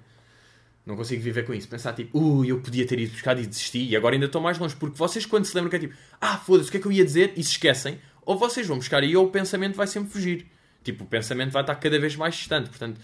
Não 0.84 0.96
consigo 0.96 1.22
viver 1.22 1.44
com 1.44 1.54
isso. 1.54 1.68
Pensar 1.68 1.92
tipo, 1.92 2.18
ui, 2.18 2.50
eu 2.50 2.60
podia 2.60 2.86
ter 2.86 2.98
ido 2.98 3.12
buscar 3.12 3.38
e 3.38 3.46
desisti 3.46 3.88
e 3.88 3.96
agora 3.96 4.14
ainda 4.14 4.26
estou 4.26 4.40
mais 4.40 4.58
longe. 4.58 4.74
Porque 4.74 4.96
vocês, 4.96 5.24
quando 5.24 5.44
se 5.44 5.54
lembram 5.54 5.70
que 5.70 5.76
é 5.76 5.78
tipo, 5.78 5.94
ah, 6.20 6.38
foda-se, 6.38 6.68
o 6.68 6.72
que 6.72 6.78
é 6.78 6.80
que 6.80 6.86
eu 6.86 6.92
ia 6.92 7.04
dizer? 7.04 7.32
E 7.36 7.44
se 7.44 7.52
esquecem, 7.52 7.98
ou 8.24 8.36
vocês 8.36 8.66
vão 8.66 8.78
buscar 8.78 9.02
e 9.04 9.16
ou 9.16 9.26
o 9.26 9.30
pensamento 9.30 9.76
vai 9.76 9.86
sempre 9.86 10.10
fugir. 10.10 10.46
Tipo, 10.82 11.04
o 11.04 11.06
pensamento 11.06 11.52
vai 11.52 11.62
estar 11.62 11.74
cada 11.76 11.98
vez 11.98 12.16
mais 12.16 12.34
distante. 12.34 12.68
Portanto, 12.68 13.00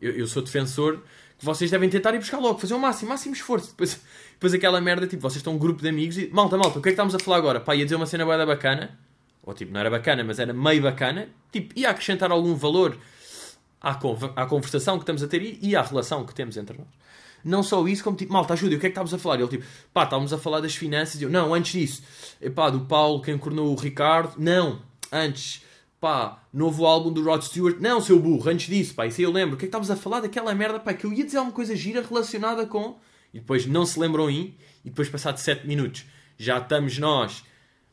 eu, 0.00 0.12
eu 0.12 0.26
sou 0.26 0.42
defensor 0.42 1.00
que 1.38 1.44
vocês 1.44 1.70
devem 1.70 1.88
tentar 1.88 2.14
ir 2.14 2.18
buscar 2.18 2.38
logo, 2.38 2.58
fazer 2.58 2.74
o 2.74 2.78
máximo, 2.78 3.10
máximo 3.10 3.34
esforço. 3.34 3.70
Depois, 3.70 4.00
depois 4.32 4.52
aquela 4.54 4.80
merda, 4.80 5.06
tipo, 5.06 5.22
vocês 5.22 5.38
estão 5.38 5.54
um 5.54 5.58
grupo 5.58 5.80
de 5.80 5.88
amigos 5.88 6.18
e, 6.18 6.28
malta, 6.28 6.58
malta, 6.58 6.78
o 6.78 6.82
que 6.82 6.88
é 6.88 6.90
que 6.90 6.94
estamos 6.94 7.14
a 7.14 7.18
falar 7.18 7.38
agora? 7.38 7.60
Pá, 7.60 7.74
ia 7.74 7.84
dizer 7.84 7.96
uma 7.96 8.06
cena 8.06 8.24
boa 8.24 8.44
bacana, 8.44 8.98
ou 9.42 9.54
tipo, 9.54 9.72
não 9.72 9.80
era 9.80 9.90
bacana, 9.90 10.22
mas 10.22 10.38
era 10.38 10.52
meio 10.52 10.82
bacana, 10.82 11.28
tipo, 11.50 11.78
ia 11.78 11.90
acrescentar 11.90 12.30
algum 12.30 12.54
valor 12.54 12.98
à, 13.84 14.42
à 14.42 14.46
conversação 14.46 14.96
que 14.96 15.02
estamos 15.02 15.22
a 15.22 15.28
ter 15.28 15.58
e 15.60 15.76
à 15.76 15.82
relação 15.82 16.24
que 16.24 16.34
temos 16.34 16.56
entre 16.56 16.78
nós. 16.78 16.88
Não 17.44 17.62
só 17.62 17.86
isso, 17.86 18.02
como 18.02 18.16
tipo, 18.16 18.32
malta, 18.32 18.54
ajuda, 18.54 18.74
o 18.74 18.80
que 18.80 18.86
é 18.86 18.88
que 18.88 18.92
estávamos 18.92 19.12
a 19.12 19.18
falar? 19.18 19.38
Ele 19.38 19.48
tipo, 19.48 19.64
pá, 19.92 20.04
estávamos 20.04 20.32
a 20.32 20.38
falar 20.38 20.60
das 20.60 20.74
finanças. 20.74 21.20
E 21.20 21.24
eu, 21.24 21.30
não, 21.30 21.52
antes 21.52 21.72
disso, 21.72 22.02
pá, 22.54 22.70
do 22.70 22.80
Paulo 22.80 23.20
que 23.20 23.30
encornou 23.30 23.70
o 23.70 23.74
Ricardo. 23.74 24.34
Não, 24.38 24.80
antes, 25.12 25.62
pá, 26.00 26.42
novo 26.50 26.86
álbum 26.86 27.12
do 27.12 27.22
Rod 27.22 27.42
Stewart. 27.42 27.76
Não, 27.80 28.00
seu 28.00 28.18
burro, 28.18 28.48
antes 28.48 28.66
disso, 28.66 28.94
pá, 28.94 29.06
isso 29.06 29.20
aí 29.20 29.24
eu 29.26 29.32
lembro. 29.32 29.56
O 29.56 29.58
que 29.58 29.66
é 29.66 29.66
que 29.66 29.68
estávamos 29.68 29.90
a 29.90 29.96
falar 29.96 30.20
daquela 30.20 30.54
merda, 30.54 30.80
pá, 30.80 30.94
que 30.94 31.04
eu 31.04 31.12
ia 31.12 31.24
dizer 31.24 31.36
alguma 31.36 31.54
coisa 31.54 31.76
gira 31.76 32.00
relacionada 32.00 32.66
com. 32.66 32.98
E 33.32 33.40
depois 33.40 33.66
não 33.66 33.84
se 33.84 34.00
lembram 34.00 34.26
aí. 34.26 34.56
E 34.82 34.88
depois, 34.88 35.10
passado 35.10 35.36
7 35.36 35.66
minutos, 35.66 36.06
já 36.38 36.58
estamos 36.58 36.98
nós 36.98 37.44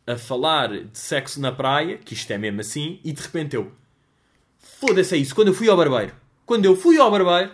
a 0.07 0.17
falar 0.17 0.69
de 0.69 0.97
sexo 0.97 1.39
na 1.39 1.51
praia, 1.51 1.97
que 1.97 2.13
isto 2.13 2.31
é 2.31 2.37
mesmo 2.37 2.61
assim, 2.61 2.99
e 3.03 3.11
de 3.11 3.21
repente 3.21 3.55
eu. 3.55 3.71
Foda-se 4.61 5.15
é 5.15 5.17
isso, 5.17 5.35
quando 5.35 5.49
eu 5.49 5.53
fui 5.53 5.67
ao 5.69 5.77
barbeiro. 5.77 6.13
Quando 6.45 6.65
eu 6.65 6.75
fui 6.75 6.97
ao 6.97 7.11
barbeiro, 7.11 7.51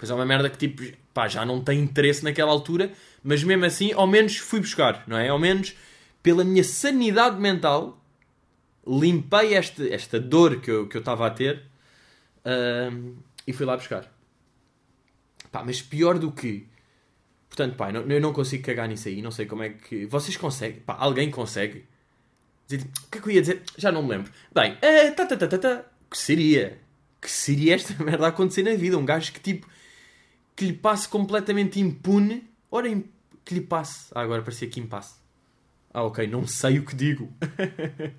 Pois 0.00 0.08
é 0.08 0.14
uma 0.14 0.24
merda 0.24 0.48
que 0.48 0.56
tipo, 0.56 0.82
pá, 1.12 1.28
já 1.28 1.44
não 1.44 1.62
tem 1.62 1.78
interesse 1.78 2.24
naquela 2.24 2.50
altura, 2.50 2.90
mas 3.22 3.44
mesmo 3.44 3.66
assim, 3.66 3.92
ao 3.92 4.06
menos 4.06 4.38
fui 4.38 4.58
buscar, 4.58 5.04
não 5.06 5.18
é? 5.18 5.28
Ao 5.28 5.38
menos 5.38 5.76
pela 6.22 6.42
minha 6.42 6.64
sanidade 6.64 7.38
mental, 7.38 8.02
limpei 8.86 9.52
esta, 9.52 9.86
esta 9.86 10.18
dor 10.18 10.58
que 10.62 10.70
eu, 10.70 10.88
que 10.88 10.96
eu 10.96 11.00
estava 11.00 11.26
a 11.26 11.30
ter 11.30 11.66
e 13.46 13.52
fui 13.52 13.66
lá 13.66 13.76
buscar. 13.76 14.10
Pá, 15.52 15.62
mas 15.62 15.82
pior 15.82 16.18
do 16.18 16.32
que. 16.32 16.66
Portanto, 17.50 17.76
pá, 17.76 17.92
não, 17.92 18.00
eu 18.00 18.22
não 18.22 18.32
consigo 18.32 18.64
cagar 18.64 18.88
nisso 18.88 19.06
aí, 19.06 19.20
não 19.20 19.30
sei 19.30 19.44
como 19.44 19.64
é 19.64 19.68
que. 19.68 20.06
Vocês 20.06 20.34
conseguem? 20.34 20.80
Pá, 20.80 20.96
alguém 20.98 21.30
consegue? 21.30 21.84
Dizer, 22.70 22.84
o 22.84 23.10
que 23.10 23.18
é 23.18 23.20
que 23.20 23.28
eu 23.28 23.32
ia 23.32 23.40
dizer? 23.40 23.62
Já 23.76 23.90
não 23.90 24.04
me 24.04 24.10
lembro. 24.10 24.30
Bem, 24.54 24.74
uh, 24.74 25.14
tá, 25.16 25.26
tá, 25.26 25.36
tá, 25.36 25.48
tá, 25.48 25.58
tá. 25.58 25.84
que 26.08 26.16
seria? 26.16 26.78
Que 27.20 27.28
seria 27.28 27.74
esta 27.74 27.92
merda 28.02 28.28
acontecer 28.28 28.62
na 28.62 28.74
vida? 28.76 28.96
Um 28.96 29.04
gajo 29.04 29.32
que 29.32 29.40
tipo 29.40 29.66
que 30.54 30.66
lhe 30.66 30.72
passe 30.72 31.08
completamente 31.08 31.80
impune. 31.80 32.48
Ora, 32.70 32.88
que 33.44 33.54
lhe 33.54 33.60
passe. 33.60 34.12
Ah, 34.14 34.20
agora 34.20 34.40
parecia 34.42 34.68
que 34.68 34.78
impasse. 34.78 35.16
Ah, 35.92 36.04
ok, 36.04 36.28
não 36.28 36.46
sei 36.46 36.78
o 36.78 36.84
que 36.84 36.94
digo. 36.94 37.24
uh, 37.24 38.14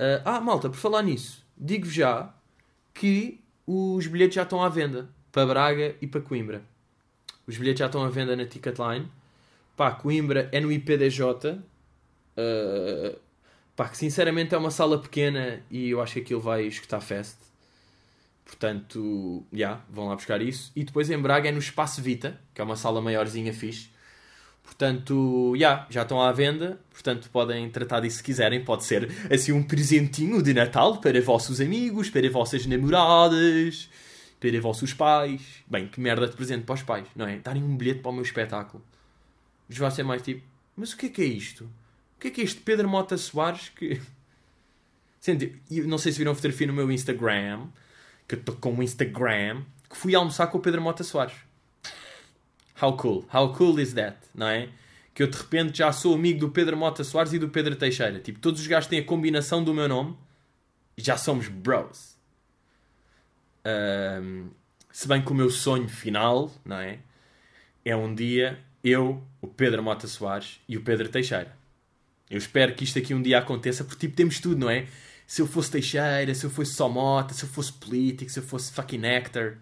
ah, 0.24 0.40
malta, 0.40 0.68
por 0.68 0.78
falar 0.78 1.02
nisso, 1.02 1.46
digo 1.56 1.86
já 1.86 2.34
que 2.92 3.40
os 3.64 4.08
bilhetes 4.08 4.34
já 4.34 4.42
estão 4.42 4.60
à 4.60 4.68
venda 4.68 5.08
para 5.30 5.46
Braga 5.46 5.94
e 6.00 6.08
para 6.08 6.20
Coimbra. 6.20 6.64
Os 7.46 7.56
bilhetes 7.56 7.78
já 7.78 7.86
estão 7.86 8.02
à 8.02 8.08
venda 8.10 8.34
na 8.34 8.46
Ticketline. 8.46 9.08
Pá, 9.76 9.92
Coimbra 9.92 10.48
é 10.50 10.58
no 10.58 10.72
IPDJ. 10.72 11.60
Uh, 12.36 13.18
pá, 13.76 13.88
que 13.88 13.96
sinceramente 13.96 14.54
é 14.54 14.58
uma 14.58 14.70
sala 14.70 14.98
pequena 14.98 15.62
e 15.70 15.90
eu 15.90 16.00
acho 16.00 16.14
que 16.14 16.20
aquilo 16.20 16.40
vai 16.40 16.64
escutar 16.64 17.00
fest. 17.00 17.36
Portanto, 18.44 19.44
já, 19.52 19.56
yeah, 19.56 19.84
vão 19.88 20.08
lá 20.08 20.14
buscar 20.14 20.42
isso. 20.42 20.72
E 20.76 20.84
depois 20.84 21.10
em 21.10 21.18
Braga 21.18 21.48
é 21.48 21.52
no 21.52 21.58
Espaço 21.58 22.02
Vita, 22.02 22.38
que 22.54 22.60
é 22.60 22.64
uma 22.64 22.76
sala 22.76 23.00
maiorzinha 23.00 23.52
fixe. 23.52 23.90
Portanto, 24.62 25.54
yeah, 25.56 25.86
já 25.90 26.02
estão 26.02 26.20
à 26.20 26.30
venda. 26.32 26.78
Portanto, 26.90 27.30
podem 27.30 27.68
tratar 27.70 28.00
disso 28.00 28.18
se 28.18 28.22
quiserem. 28.22 28.64
Pode 28.64 28.84
ser 28.84 29.10
assim 29.32 29.52
um 29.52 29.62
presentinho 29.62 30.42
de 30.42 30.52
Natal 30.52 30.98
para 30.98 31.20
vossos 31.20 31.60
amigos, 31.60 32.10
para 32.10 32.28
vossas 32.30 32.66
namoradas, 32.66 33.88
para 34.38 34.60
vossos 34.60 34.92
pais. 34.92 35.40
Bem, 35.66 35.88
que 35.88 36.00
merda 36.00 36.28
de 36.28 36.36
presente 36.36 36.64
para 36.64 36.74
os 36.74 36.82
pais, 36.82 37.06
não 37.16 37.26
é? 37.26 37.38
Darem 37.38 37.62
um 37.62 37.76
bilhete 37.76 38.00
para 38.00 38.10
o 38.10 38.14
meu 38.14 38.22
espetáculo. 38.22 38.84
Mas 39.68 39.78
vai 39.78 39.90
ser 39.90 40.02
mais 40.02 40.22
tipo, 40.22 40.42
mas 40.76 40.92
o 40.92 40.96
que 40.96 41.06
é 41.06 41.08
que 41.08 41.22
é 41.22 41.26
isto? 41.26 41.68
Que 42.22 42.28
é 42.28 42.30
que 42.30 42.40
é 42.40 42.44
este 42.44 42.60
Pedro 42.60 42.88
Mota 42.88 43.18
Soares 43.18 43.68
que. 43.70 44.00
Não 45.84 45.98
sei 45.98 46.12
se 46.12 46.18
viram 46.18 46.36
fotografia 46.36 46.68
no 46.68 46.72
meu 46.72 46.90
Instagram, 46.92 47.66
que 48.28 48.36
eu 48.36 48.38
estou 48.38 48.54
com 48.54 48.76
o 48.76 48.82
Instagram, 48.82 49.62
que 49.90 49.96
fui 49.96 50.14
almoçar 50.14 50.46
com 50.46 50.58
o 50.58 50.60
Pedro 50.60 50.80
Mota 50.80 51.02
Soares. 51.02 51.34
How 52.80 52.96
cool? 52.96 53.26
How 53.34 53.52
cool 53.52 53.80
is 53.80 53.92
that? 53.94 54.18
Não 54.32 54.46
é? 54.46 54.68
Que 55.12 55.24
eu 55.24 55.26
de 55.26 55.36
repente 55.36 55.78
já 55.78 55.92
sou 55.92 56.14
amigo 56.14 56.38
do 56.38 56.48
Pedro 56.48 56.76
Mota 56.76 57.02
Soares 57.02 57.32
e 57.32 57.40
do 57.40 57.48
Pedro 57.48 57.74
Teixeira. 57.74 58.20
Tipo, 58.20 58.38
todos 58.38 58.60
os 58.60 58.66
gajos 58.68 58.88
têm 58.88 59.00
a 59.00 59.04
combinação 59.04 59.64
do 59.64 59.74
meu 59.74 59.88
nome 59.88 60.16
e 60.96 61.02
já 61.02 61.16
somos 61.16 61.48
bros. 61.48 62.16
Um, 63.66 64.48
se 64.92 65.08
bem 65.08 65.20
que 65.20 65.32
o 65.32 65.34
meu 65.34 65.50
sonho 65.50 65.88
final, 65.88 66.52
não 66.64 66.76
é? 66.76 67.00
É 67.84 67.96
um 67.96 68.14
dia 68.14 68.60
eu, 68.84 69.20
o 69.40 69.48
Pedro 69.48 69.82
Mota 69.82 70.06
Soares 70.06 70.60
e 70.68 70.76
o 70.76 70.82
Pedro 70.82 71.08
Teixeira. 71.08 71.61
Eu 72.32 72.38
espero 72.38 72.74
que 72.74 72.82
isto 72.82 72.98
aqui 72.98 73.12
um 73.12 73.20
dia 73.20 73.38
aconteça, 73.38 73.84
porque 73.84 74.06
tipo, 74.06 74.16
temos 74.16 74.40
tudo, 74.40 74.58
não 74.58 74.70
é? 74.70 74.86
Se 75.26 75.42
eu 75.42 75.46
fosse 75.46 75.70
Teixeira, 75.70 76.34
se 76.34 76.44
eu 76.44 76.48
fosse 76.48 76.72
só 76.72 76.88
Mota, 76.88 77.34
se 77.34 77.42
eu 77.42 77.48
fosse 77.48 77.70
político, 77.74 78.30
se 78.30 78.38
eu 78.38 78.42
fosse 78.42 78.72
fucking 78.72 79.04
actor. 79.04 79.58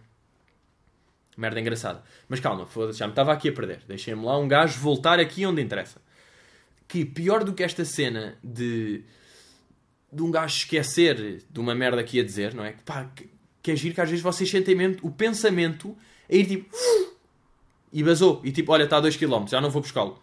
Merda 1.37 1.61
engraçada. 1.61 2.01
Mas 2.29 2.39
calma, 2.39 2.69
já 2.93 3.07
me 3.09 3.13
estava 3.13 3.33
aqui 3.33 3.49
a 3.49 3.53
perder. 3.53 3.83
Deixem-me 3.89 4.25
lá 4.25 4.39
um 4.39 4.47
gajo 4.47 4.79
voltar 4.79 5.19
aqui 5.19 5.45
onde 5.45 5.61
interessa. 5.61 6.01
Que 6.87 7.05
pior 7.05 7.43
do 7.43 7.55
que 7.55 7.65
esta 7.65 7.85
cena 7.85 8.39
de, 8.43 9.03
de 10.13 10.23
um 10.23 10.31
gajo 10.31 10.57
esquecer 10.59 11.43
de 11.51 11.59
uma 11.59 11.75
merda 11.75 12.05
que 12.05 12.19
ia 12.19 12.25
dizer, 12.25 12.55
não 12.55 12.65
é? 12.65 12.77
Pá, 12.85 13.11
que, 13.17 13.29
que 13.61 13.73
é 13.73 13.75
que 13.75 14.01
às 14.01 14.09
vezes 14.09 14.23
vocês 14.23 14.49
sentem 14.49 14.77
o 15.03 15.11
pensamento 15.11 15.97
a 16.31 16.35
ir 16.37 16.47
tipo. 16.47 16.71
E 17.93 18.05
basou. 18.05 18.41
E 18.45 18.53
tipo, 18.53 18.71
olha, 18.71 18.85
está 18.85 18.99
a 18.99 19.03
2km, 19.03 19.49
já 19.49 19.61
não 19.61 19.69
vou 19.69 19.83
buscá-lo. 19.83 20.23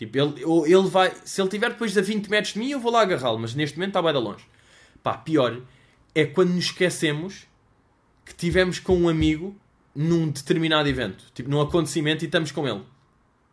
Tipo, 0.00 0.16
ele, 0.16 0.42
ele 0.64 0.88
vai. 0.88 1.12
Se 1.26 1.42
ele 1.42 1.48
estiver 1.48 1.68
depois 1.68 1.96
a 1.98 2.00
20 2.00 2.30
metros 2.30 2.54
de 2.54 2.58
mim, 2.58 2.70
eu 2.70 2.80
vou 2.80 2.90
lá 2.90 3.02
agarrá-lo, 3.02 3.38
mas 3.38 3.54
neste 3.54 3.76
momento 3.76 3.90
está 3.90 4.00
bem 4.00 4.14
de 4.14 4.18
longe. 4.18 4.46
Pá, 5.02 5.18
pior 5.18 5.60
é 6.14 6.24
quando 6.24 6.54
nos 6.54 6.64
esquecemos 6.64 7.46
que 8.24 8.34
tivemos 8.34 8.78
com 8.78 8.96
um 8.96 9.10
amigo 9.10 9.54
num 9.94 10.30
determinado 10.30 10.88
evento, 10.88 11.26
tipo 11.34 11.50
num 11.50 11.60
acontecimento 11.60 12.24
e 12.24 12.24
estamos 12.24 12.50
com 12.50 12.66
ele. 12.66 12.80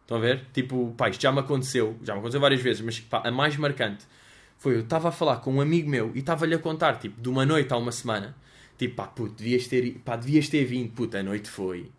Estão 0.03 0.15
a 0.15 0.21
ver? 0.21 0.45
Tipo, 0.53 0.93
pá, 0.95 1.09
isto 1.09 1.21
já 1.21 1.33
me 1.33 1.39
aconteceu, 1.39 1.97
já 2.01 2.13
me 2.13 2.19
aconteceu 2.19 2.39
várias 2.39 2.61
vezes, 2.61 2.81
mas 2.81 2.97
pá, 2.97 3.23
a 3.25 3.29
mais 3.29 3.57
marcante 3.57 4.05
foi 4.57 4.75
eu 4.75 4.79
estava 4.79 5.09
a 5.09 5.11
falar 5.11 5.41
com 5.41 5.53
um 5.55 5.59
amigo 5.59 5.89
meu 5.89 6.13
e 6.15 6.19
estava-lhe 6.19 6.55
a 6.55 6.59
contar, 6.59 6.95
tipo, 6.97 7.19
de 7.19 7.27
uma 7.27 7.45
noite 7.45 7.73
a 7.73 7.77
uma 7.77 7.91
semana, 7.91 8.33
tipo, 8.77 8.95
pá, 8.95 9.05
puto, 9.05 9.33
devias 9.33 9.67
ter, 9.67 9.99
pá, 10.05 10.15
devias 10.15 10.47
ter 10.47 10.63
vindo, 10.63 10.93
puto, 10.93 11.17
a 11.17 11.23
noite 11.23 11.49
foi. 11.49 11.91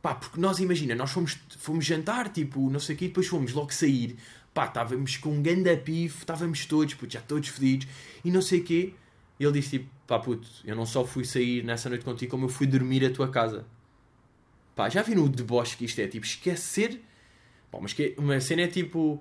Pá, 0.00 0.14
porque 0.14 0.40
nós, 0.40 0.58
imagina, 0.58 0.94
nós 0.94 1.10
fomos, 1.10 1.38
fomos 1.58 1.84
jantar, 1.84 2.28
tipo, 2.28 2.70
não 2.70 2.78
sei 2.78 2.94
o 2.94 2.98
quê, 2.98 3.08
depois 3.08 3.26
fomos 3.26 3.52
logo 3.52 3.72
sair, 3.72 4.16
pá, 4.54 4.66
estávamos 4.66 5.16
com 5.16 5.30
um 5.30 5.42
ganda 5.42 5.76
pif, 5.76 6.18
estávamos 6.18 6.66
todos, 6.66 6.94
puto, 6.94 7.12
já 7.12 7.20
todos 7.20 7.48
fedidos, 7.48 7.88
e 8.24 8.30
não 8.30 8.40
sei 8.42 8.60
o 8.60 8.64
quê. 8.64 8.94
E 9.38 9.44
ele 9.44 9.52
disse, 9.52 9.78
tipo, 9.78 9.90
pá, 10.06 10.18
puto, 10.18 10.48
eu 10.64 10.74
não 10.74 10.86
só 10.86 11.04
fui 11.04 11.24
sair 11.24 11.64
nessa 11.64 11.88
noite 11.88 12.04
contigo, 12.04 12.30
como 12.30 12.46
eu 12.46 12.48
fui 12.48 12.66
dormir 12.66 13.04
a 13.04 13.10
tua 13.10 13.28
casa. 13.28 13.66
Pá, 14.74 14.88
já 14.88 15.02
viram 15.02 15.24
o 15.24 15.28
deboche 15.28 15.76
que 15.76 15.84
isto 15.84 16.00
é? 16.00 16.06
Tipo, 16.06 16.24
esquecer. 16.24 17.00
Pá, 17.70 17.78
mas 17.80 17.92
que 17.92 18.14
uma 18.16 18.40
cena 18.40 18.62
é 18.62 18.68
tipo. 18.68 19.20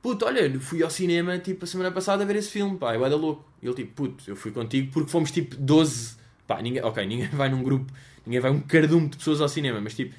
Puto, 0.00 0.24
olha, 0.24 0.60
fui 0.60 0.82
ao 0.82 0.90
cinema 0.90 1.38
tipo 1.38 1.64
a 1.64 1.66
semana 1.66 1.90
passada 1.90 2.22
a 2.22 2.26
ver 2.26 2.36
esse 2.36 2.50
filme, 2.50 2.78
pá, 2.78 2.94
eu 2.94 3.04
era 3.04 3.16
louco. 3.16 3.44
E 3.60 3.66
ele 3.66 3.74
tipo, 3.74 3.92
puto, 3.92 4.22
eu 4.30 4.36
fui 4.36 4.52
contigo 4.52 4.92
porque 4.92 5.10
fomos 5.10 5.32
tipo 5.32 5.56
12. 5.56 6.16
Pá, 6.46 6.60
ninguém, 6.60 6.82
ok, 6.82 7.06
ninguém 7.06 7.28
vai 7.32 7.48
num 7.48 7.62
grupo, 7.62 7.92
ninguém 8.26 8.40
vai 8.40 8.50
um 8.50 8.60
cardume 8.60 9.08
de 9.08 9.16
pessoas 9.16 9.40
ao 9.40 9.48
cinema, 9.48 9.80
mas 9.80 9.94
tipo, 9.94 10.14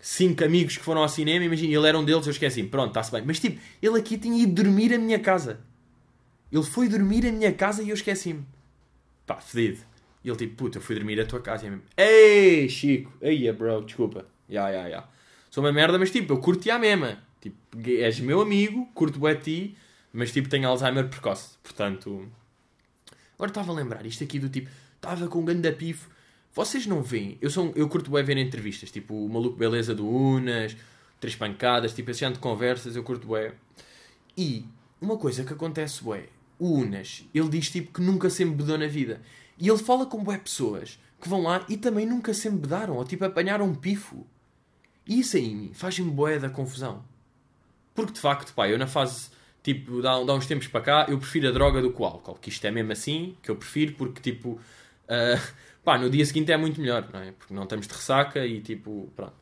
cinco 0.00 0.44
amigos 0.44 0.76
que 0.76 0.84
foram 0.84 1.02
ao 1.02 1.08
cinema, 1.08 1.44
imagina, 1.44 1.74
ele 1.74 1.88
era 1.88 1.98
um 1.98 2.04
deles, 2.04 2.26
eu 2.26 2.30
esqueci, 2.30 2.62
pronto, 2.64 2.88
está-se 2.88 3.10
bem. 3.10 3.22
Mas 3.26 3.40
tipo, 3.40 3.60
ele 3.82 3.98
aqui 3.98 4.16
tinha 4.16 4.42
ido 4.42 4.62
dormir 4.62 4.94
a 4.94 4.98
minha 4.98 5.18
casa. 5.18 5.60
Ele 6.50 6.62
foi 6.62 6.88
dormir 6.88 7.26
a 7.26 7.32
minha 7.32 7.52
casa 7.52 7.82
e 7.82 7.90
eu 7.90 7.94
esqueci-me. 7.94 8.46
Pá, 9.26 9.36
fedido. 9.36 9.80
E 10.22 10.28
ele 10.28 10.36
tipo, 10.36 10.54
puta, 10.56 10.78
eu 10.78 10.82
fui 10.82 10.94
dormir 10.94 11.20
à 11.20 11.26
tua 11.26 11.40
casa. 11.40 11.66
E 11.66 11.70
mesmo, 11.70 11.84
ei, 11.96 12.68
Chico, 12.68 13.12
aí 13.22 13.50
bro, 13.52 13.82
desculpa. 13.82 14.26
Ya, 14.48 14.68
ya, 14.70 14.88
ya. 14.88 15.04
Sou 15.50 15.64
uma 15.64 15.72
merda, 15.72 15.98
mas 15.98 16.10
tipo, 16.10 16.32
eu 16.32 16.38
curto-te 16.38 16.70
a 16.70 16.78
mesma. 16.78 17.18
Tipo, 17.40 17.56
és 17.88 18.20
meu 18.20 18.40
amigo, 18.40 18.86
curto 18.94 19.24
a 19.26 19.34
ti, 19.34 19.76
mas 20.12 20.32
tipo, 20.32 20.48
tenho 20.48 20.68
Alzheimer 20.68 21.08
precoce. 21.08 21.56
Portanto, 21.62 22.28
agora 23.34 23.50
estava 23.50 23.72
a 23.72 23.74
lembrar 23.74 24.06
isto 24.06 24.22
aqui 24.22 24.38
do 24.38 24.48
tipo, 24.48 24.70
estava 25.14 25.28
com 25.28 25.40
um 25.40 25.44
grande 25.44 25.70
pifo. 25.72 26.10
Vocês 26.52 26.86
não 26.86 27.02
veem, 27.02 27.36
eu, 27.40 27.50
sou, 27.50 27.72
eu 27.76 27.88
curto 27.88 28.10
bem 28.10 28.24
ver 28.24 28.38
entrevistas, 28.38 28.90
tipo, 28.90 29.14
o 29.14 29.28
maluco 29.28 29.56
beleza 29.56 29.94
do 29.94 30.08
Unas, 30.08 30.76
três 31.20 31.36
pancadas, 31.36 31.92
tipo, 31.92 32.10
esse 32.10 32.24
ano 32.24 32.34
de 32.34 32.40
conversas, 32.40 32.96
eu 32.96 33.02
curto 33.02 33.28
bem. 33.28 33.52
E 34.36 34.64
uma 35.00 35.18
coisa 35.18 35.44
que 35.44 35.52
acontece, 35.52 36.02
ué, 36.04 36.28
o 36.58 36.72
Unas, 36.72 37.24
ele 37.34 37.48
diz 37.48 37.70
tipo 37.70 37.92
que 37.92 38.00
nunca 38.00 38.30
se 38.30 38.42
embedou 38.42 38.78
na 38.78 38.86
vida. 38.86 39.20
E 39.58 39.68
ele 39.68 39.78
fala 39.78 40.06
com 40.06 40.22
bué 40.22 40.38
pessoas 40.38 40.98
que 41.20 41.28
vão 41.28 41.42
lá 41.42 41.64
e 41.68 41.76
também 41.76 42.06
nunca 42.06 42.32
se 42.32 42.48
embedaram, 42.48 42.96
ou 42.96 43.04
tipo 43.04 43.24
apanharam 43.24 43.66
um 43.66 43.74
pifo. 43.74 44.26
E 45.06 45.20
isso 45.20 45.36
aí 45.36 45.70
faz-me 45.74 46.10
bué 46.10 46.38
da 46.38 46.50
confusão. 46.50 47.04
Porque 47.94 48.12
de 48.12 48.20
facto, 48.20 48.52
pá, 48.54 48.68
eu 48.68 48.78
na 48.78 48.86
fase, 48.86 49.30
tipo, 49.62 50.02
dá, 50.02 50.22
dá 50.22 50.34
uns 50.34 50.46
tempos 50.46 50.68
para 50.68 50.80
cá, 50.80 51.06
eu 51.08 51.18
prefiro 51.18 51.48
a 51.48 51.50
droga 51.50 51.80
do 51.80 51.92
que 51.92 52.00
o 52.00 52.04
álcool. 52.04 52.34
Que 52.34 52.48
isto 52.48 52.66
é 52.66 52.70
mesmo 52.70 52.92
assim, 52.92 53.36
que 53.42 53.50
eu 53.50 53.56
prefiro, 53.56 53.94
porque 53.94 54.20
tipo, 54.20 54.60
uh, 55.08 55.52
pá, 55.84 55.98
no 55.98 56.10
dia 56.10 56.24
seguinte 56.24 56.52
é 56.52 56.56
muito 56.56 56.80
melhor, 56.80 57.08
não 57.12 57.20
é? 57.20 57.32
Porque 57.32 57.54
não 57.54 57.64
estamos 57.64 57.86
de 57.86 57.94
ressaca 57.94 58.46
e 58.46 58.60
tipo, 58.60 59.10
pronto. 59.16 59.34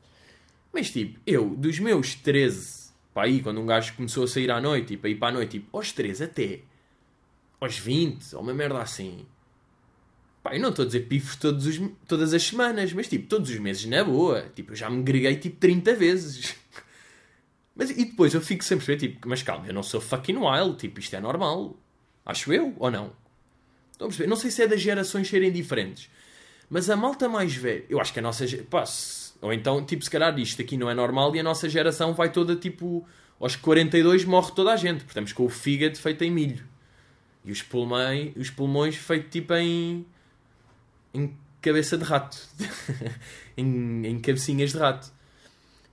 Mas 0.73 0.91
tipo, 0.91 1.19
eu, 1.27 1.51
dos 1.51 1.79
meus 1.79 2.15
13, 2.15 2.93
pá, 3.13 3.25
aí, 3.25 3.41
quando 3.41 3.61
um 3.61 3.67
gajo 3.67 3.95
começou 3.95 4.25
a 4.25 4.29
sair 4.29 4.51
à 4.51 4.61
noite, 4.61 4.97
tipo, 4.97 5.19
para 5.19 5.29
a 5.29 5.33
noite, 5.33 5.51
tipo, 5.59 5.77
aos 5.77 5.93
13 5.93 6.25
até 6.25 6.61
aos 7.61 7.79
20, 7.79 8.35
ou 8.35 8.43
uma 8.43 8.53
merda 8.53 8.79
assim 8.81 9.25
Pá, 10.45 10.55
eu 10.55 10.61
não 10.61 10.69
estou 10.69 10.83
a 10.83 10.87
dizer 10.87 11.09
pifos 11.09 11.37
todos 11.37 11.67
os, 11.67 11.81
todas 12.07 12.35
as 12.35 12.43
semanas, 12.43 12.93
mas 12.93 13.09
tipo, 13.09 13.27
todos 13.27 13.49
os 13.49 13.59
meses 13.59 13.87
na 13.87 14.05
boa. 14.05 14.43
Tipo, 14.55 14.73
eu 14.73 14.77
já 14.77 14.91
me 14.91 15.03
greguei 15.03 15.37
tipo 15.37 15.57
30 15.59 15.95
vezes. 15.97 16.55
Mas 17.75 17.91
e 17.91 18.05
depois 18.05 18.35
eu 18.35 18.41
fico 18.43 18.63
sempre 18.63 18.85
a 18.85 18.87
ver, 18.87 18.97
tipo, 18.99 19.29
mas 19.29 19.43
calma, 19.43 19.67
eu 19.67 19.75
não 19.75 19.83
sou 19.83 20.01
fucking 20.01 20.37
wild, 20.37 20.77
tipo, 20.77 21.01
isto 21.01 21.17
é 21.17 21.21
normal. 21.21 21.77
Acho 22.25 22.53
eu, 22.53 22.73
ou 22.79 22.89
não? 22.89 23.13
Estão 23.95 24.07
a 24.07 24.09
perceber? 24.09 24.29
Não 24.29 24.37
sei 24.37 24.51
se 24.51 24.61
é 24.61 24.67
das 24.67 24.81
gerações 24.81 25.29
serem 25.29 25.53
diferentes. 25.53 26.11
Mas 26.69 26.91
a 26.91 26.97
malta 26.97 27.29
mais 27.29 27.55
velha, 27.55 27.85
eu 27.89 28.01
acho 28.01 28.13
que 28.13 28.19
a 28.19 28.23
nossa. 28.23 28.45
Pá, 28.69 28.85
se, 28.85 29.33
ou 29.41 29.53
então, 29.53 29.85
tipo, 29.85 30.03
se 30.03 30.11
calhar 30.11 30.37
isto 30.39 30.61
aqui 30.61 30.77
não 30.77 30.91
é 30.91 30.95
normal 30.95 31.35
e 31.37 31.41
a 31.41 31.43
nossa 31.43 31.69
geração 31.69 32.13
vai 32.13 32.33
toda, 32.33 32.57
tipo, 32.57 33.07
aos 33.39 33.55
42 33.55 34.25
morre 34.25 34.51
toda 34.53 34.73
a 34.73 34.77
gente. 34.77 35.05
Porque 35.05 35.33
com 35.33 35.45
o 35.45 35.49
fígado 35.49 35.97
feito 35.97 36.25
em 36.25 36.31
milho. 36.31 36.65
E 37.45 37.53
os 37.53 37.63
pulmões, 37.63 38.33
os 38.37 38.51
pulmões 38.51 38.97
feito 38.97 39.29
tipo 39.31 39.55
em 39.55 40.05
em 41.13 41.33
cabeça 41.63 41.97
de 41.97 42.03
rato. 42.03 42.37
em, 43.57 44.07
em 44.07 44.19
cabecinhas 44.19 44.73
de 44.73 44.79
rato. 44.79 45.13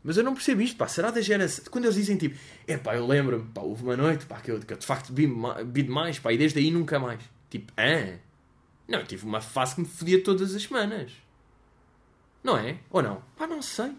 Mas 0.03 0.17
eu 0.17 0.23
não 0.23 0.33
percebo 0.33 0.63
isto, 0.63 0.75
pá. 0.75 0.87
Será 0.87 1.11
da 1.11 1.21
geração. 1.21 1.65
Quando 1.69 1.85
eles 1.85 1.95
dizem 1.95 2.17
tipo, 2.17 2.35
é 2.67 2.77
pá, 2.77 2.95
eu 2.95 3.05
lembro-me, 3.05 3.45
pá, 3.53 3.61
houve 3.61 3.83
uma 3.83 3.95
noite, 3.95 4.25
pá, 4.25 4.39
que 4.39 4.49
eu, 4.49 4.59
que 4.59 4.73
eu 4.73 4.77
de 4.77 4.85
facto 4.87 5.13
vi, 5.13 5.31
vi 5.67 5.83
demais, 5.83 6.17
pá, 6.17 6.33
e 6.33 6.37
desde 6.39 6.57
aí 6.57 6.71
nunca 6.71 6.97
mais. 6.97 7.21
Tipo, 7.51 7.71
ah? 7.75 8.17
Não, 8.87 8.99
eu 8.99 9.05
tive 9.05 9.25
uma 9.25 9.41
fase 9.41 9.75
que 9.75 9.81
me 9.81 9.87
fodia 9.87 10.23
todas 10.23 10.55
as 10.55 10.63
semanas. 10.63 11.11
Não 12.43 12.57
é? 12.57 12.77
Ou 12.89 13.03
não? 13.03 13.21
Pá, 13.37 13.45
não 13.45 13.61
sei. 13.61 13.91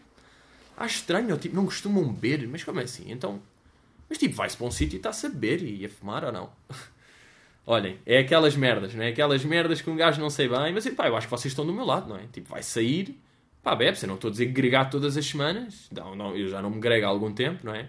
Acho 0.76 0.96
estranho, 0.96 1.36
tipo, 1.36 1.54
não 1.54 1.66
costumam 1.66 2.12
beber, 2.12 2.48
mas 2.48 2.64
como 2.64 2.80
é 2.80 2.84
assim? 2.84 3.12
Então. 3.12 3.40
Mas 4.08 4.18
tipo, 4.18 4.34
vai-se 4.34 4.56
para 4.56 4.66
um 4.66 4.70
sítio 4.70 4.96
e 4.96 4.98
está-se 4.98 5.26
a 5.26 5.28
beber 5.28 5.62
e 5.62 5.84
a 5.84 5.88
fumar 5.88 6.24
ou 6.24 6.32
não? 6.32 6.50
Olhem, 7.64 7.98
é 8.04 8.18
aquelas 8.18 8.56
merdas, 8.56 8.94
não 8.94 9.04
é? 9.04 9.10
Aquelas 9.10 9.44
merdas 9.44 9.80
que 9.80 9.88
um 9.88 9.96
gajo 9.96 10.20
não 10.20 10.30
sei 10.30 10.48
bem, 10.48 10.72
mas 10.72 10.88
pá, 10.88 11.06
eu 11.06 11.16
acho 11.16 11.28
que 11.28 11.30
vocês 11.30 11.52
estão 11.52 11.64
do 11.64 11.72
meu 11.72 11.84
lado, 11.84 12.08
não 12.08 12.16
é? 12.16 12.26
Tipo, 12.32 12.48
vai 12.48 12.62
sair, 12.62 13.20
pá, 13.62 13.76
bebe-se. 13.76 14.04
Eu 14.04 14.08
não 14.08 14.16
estou 14.16 14.28
a 14.28 14.32
dizer 14.32 14.46
gregar 14.46 14.90
todas 14.90 15.16
as 15.16 15.24
semanas, 15.24 15.88
não, 15.92 16.16
não, 16.16 16.36
eu 16.36 16.48
já 16.48 16.60
não 16.60 16.70
me 16.70 16.80
grego 16.80 17.06
há 17.06 17.08
algum 17.08 17.32
tempo, 17.32 17.64
não 17.64 17.74
é? 17.74 17.88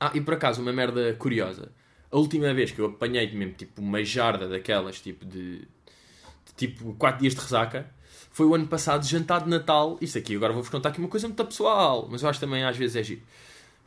Ah, 0.00 0.12
e 0.14 0.20
por 0.20 0.34
acaso, 0.34 0.62
uma 0.62 0.72
merda 0.72 1.14
curiosa. 1.14 1.72
A 2.14 2.16
última 2.16 2.54
vez 2.54 2.70
que 2.70 2.80
eu 2.80 2.86
apanhei 2.86 3.28
mesmo, 3.32 3.54
tipo, 3.54 3.82
uma 3.82 4.04
jarda 4.04 4.46
daquelas, 4.46 5.00
tipo, 5.00 5.24
de, 5.24 5.56
de 5.58 6.54
tipo, 6.56 6.94
4 6.94 7.20
dias 7.20 7.34
de 7.34 7.40
resaca, 7.40 7.90
foi 8.30 8.46
o 8.46 8.54
ano 8.54 8.68
passado, 8.68 9.04
jantar 9.04 9.42
de 9.42 9.50
Natal. 9.50 9.98
Isso 10.00 10.16
aqui, 10.16 10.36
agora 10.36 10.52
vou-vos 10.52 10.70
contar 10.70 10.90
aqui 10.90 11.00
uma 11.00 11.08
coisa 11.08 11.26
muito 11.26 11.44
pessoal, 11.44 12.06
mas 12.08 12.22
eu 12.22 12.28
acho 12.28 12.38
também 12.38 12.62
às 12.62 12.76
vezes 12.76 12.94
é 12.94 13.02
giro. 13.02 13.22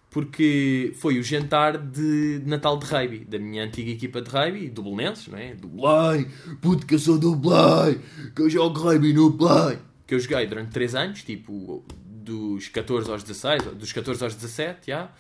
porque 0.09 0.91
foi 0.97 1.17
o 1.17 1.23
jantar 1.23 1.77
de 1.77 2.41
Natal 2.45 2.77
de 2.77 2.85
rugby, 2.85 3.19
da 3.19 3.39
minha 3.39 3.63
antiga 3.63 3.91
equipa 3.91 4.21
de 4.21 4.29
rugby, 4.29 4.69
do 4.69 4.83
não 4.83 5.37
é? 5.37 5.55
Do 5.55 5.69
Belém, 5.69 6.29
puto 6.59 6.85
que 6.85 6.95
eu 6.95 6.99
sou 6.99 7.17
do 7.17 7.33
que 8.35 8.41
eu 8.41 8.49
jogo 8.49 8.77
rugby 8.77 9.13
no 9.13 9.29
Belém. 9.29 9.79
Que 10.05 10.15
eu 10.15 10.19
joguei 10.19 10.45
durante 10.47 10.71
3 10.71 10.95
anos, 10.95 11.23
tipo, 11.23 11.81
dos 12.05 12.67
14 12.67 13.09
aos 13.09 13.23
16, 13.23 13.63
dos 13.75 13.93
14 13.93 14.21
aos 14.21 14.35
17, 14.35 14.87
já. 14.87 14.93
Yeah. 14.93 15.13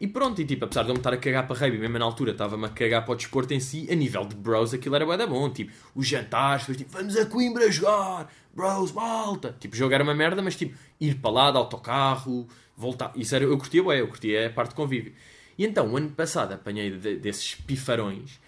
E 0.00 0.08
pronto, 0.08 0.40
e 0.40 0.44
tipo, 0.44 0.64
apesar 0.64 0.82
de 0.82 0.88
eu 0.88 0.94
me 0.94 0.98
estar 0.98 1.12
a 1.12 1.16
cagar 1.16 1.46
para 1.46 1.56
rugby, 1.56 1.78
mesmo 1.78 1.98
na 1.98 2.04
altura 2.04 2.32
estava-me 2.32 2.66
a 2.66 2.68
cagar 2.68 3.04
para 3.04 3.12
o 3.12 3.16
desporto 3.16 3.54
em 3.54 3.60
si, 3.60 3.86
a 3.90 3.94
nível 3.94 4.26
de 4.26 4.34
bros 4.34 4.74
aquilo 4.74 4.96
era 4.96 5.06
bué 5.06 5.16
da 5.16 5.26
bom. 5.26 5.48
Tipo, 5.48 5.72
os 5.94 6.06
jantares, 6.06 6.62
depois 6.62 6.78
tipo, 6.78 6.90
vamos 6.90 7.16
a 7.16 7.26
Coimbra 7.26 7.70
jogar, 7.70 8.32
bros, 8.52 8.92
malta. 8.92 9.56
Tipo, 9.60 9.76
jogar 9.76 10.02
uma 10.02 10.14
merda, 10.14 10.42
mas 10.42 10.56
tipo, 10.56 10.76
ir 11.00 11.14
para 11.16 11.30
lá 11.30 11.50
de 11.52 11.58
autocarro, 11.58 12.48
voltar. 12.76 13.12
Isso 13.14 13.34
era, 13.36 13.44
eu 13.44 13.56
curtia 13.56 13.82
bué, 13.82 14.00
eu 14.00 14.08
curtia 14.08 14.48
a 14.48 14.50
parte 14.50 14.70
de 14.70 14.74
convívio. 14.74 15.12
E 15.56 15.64
então, 15.64 15.92
o 15.92 15.96
ano 15.96 16.10
passado 16.10 16.52
apanhei 16.52 16.90
de, 16.90 17.16
desses 17.16 17.54
pifarões 17.54 18.40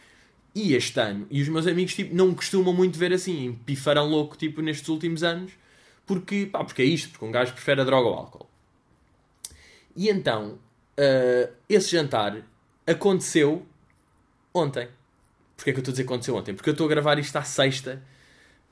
e 0.56 0.74
este 0.74 0.98
ano, 0.98 1.26
e 1.30 1.42
os 1.42 1.48
meus 1.48 1.66
amigos 1.66 1.94
tipo, 1.94 2.14
não 2.14 2.34
costumam 2.34 2.72
muito 2.72 2.98
ver 2.98 3.12
assim, 3.12 3.58
pifarão 3.66 4.08
louco 4.08 4.38
tipo 4.38 4.62
nestes 4.62 4.88
últimos 4.88 5.22
anos, 5.22 5.52
porque, 6.06 6.46
pá, 6.46 6.64
porque 6.64 6.80
é 6.80 6.84
isto, 6.86 7.10
porque 7.10 7.26
um 7.26 7.30
gajo 7.30 7.52
prefere 7.52 7.82
a 7.82 7.84
droga 7.84 8.08
ao 8.08 8.14
álcool. 8.14 8.48
E 9.94 10.08
então, 10.08 10.58
uh, 10.98 11.52
esse 11.68 11.90
jantar 11.90 12.36
aconteceu 12.86 13.66
ontem. 14.54 14.88
Porquê 15.56 15.70
é 15.70 15.72
que 15.72 15.78
eu 15.78 15.82
estou 15.82 15.92
a 15.92 15.94
dizer 15.94 16.02
que 16.04 16.08
aconteceu 16.08 16.36
ontem? 16.36 16.54
Porque 16.54 16.68
eu 16.68 16.72
estou 16.72 16.86
a 16.86 16.90
gravar 16.90 17.18
isto 17.18 17.36
à 17.36 17.42
sexta. 17.42 18.02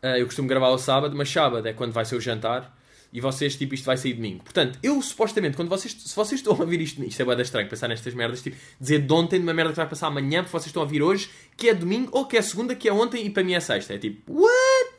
Uh, 0.02 0.18
eu 0.18 0.26
costumo 0.26 0.48
gravar 0.48 0.66
ao 0.66 0.78
sábado, 0.78 1.16
mas 1.16 1.30
sábado 1.30 1.66
é 1.66 1.72
quando 1.72 1.92
vai 1.92 2.04
ser 2.04 2.16
o 2.16 2.20
jantar. 2.20 2.76
E 3.12 3.20
vocês, 3.20 3.54
tipo, 3.54 3.74
isto 3.74 3.84
vai 3.84 3.96
sair 3.96 4.14
domingo. 4.14 4.42
Portanto, 4.42 4.76
eu 4.82 5.00
supostamente, 5.00 5.56
quando 5.56 5.68
vocês, 5.68 5.92
se 5.92 6.16
vocês 6.16 6.40
estão 6.40 6.52
a 6.52 6.58
ouvir 6.58 6.80
isto, 6.80 7.02
isto 7.04 7.22
é 7.22 7.24
bem 7.24 7.40
estranho 7.40 7.68
pensar 7.68 7.86
nestas 7.86 8.12
merdas, 8.12 8.42
tipo, 8.42 8.56
dizer 8.80 8.98
de 9.02 9.12
ontem 9.12 9.38
de 9.38 9.44
uma 9.44 9.54
merda 9.54 9.70
que 9.70 9.76
vai 9.76 9.88
passar 9.88 10.08
amanhã, 10.08 10.42
porque 10.42 10.50
vocês 10.50 10.66
estão 10.66 10.82
a 10.82 10.84
ouvir 10.84 11.00
hoje, 11.00 11.30
que 11.56 11.68
é 11.68 11.74
domingo, 11.74 12.10
ou 12.12 12.26
que 12.26 12.36
é 12.36 12.42
segunda, 12.42 12.74
que 12.74 12.88
é 12.88 12.92
ontem, 12.92 13.24
e 13.24 13.30
para 13.30 13.44
mim 13.44 13.54
é 13.54 13.60
sexta. 13.60 13.94
É 13.94 13.98
tipo, 13.98 14.32
what? 14.32 14.94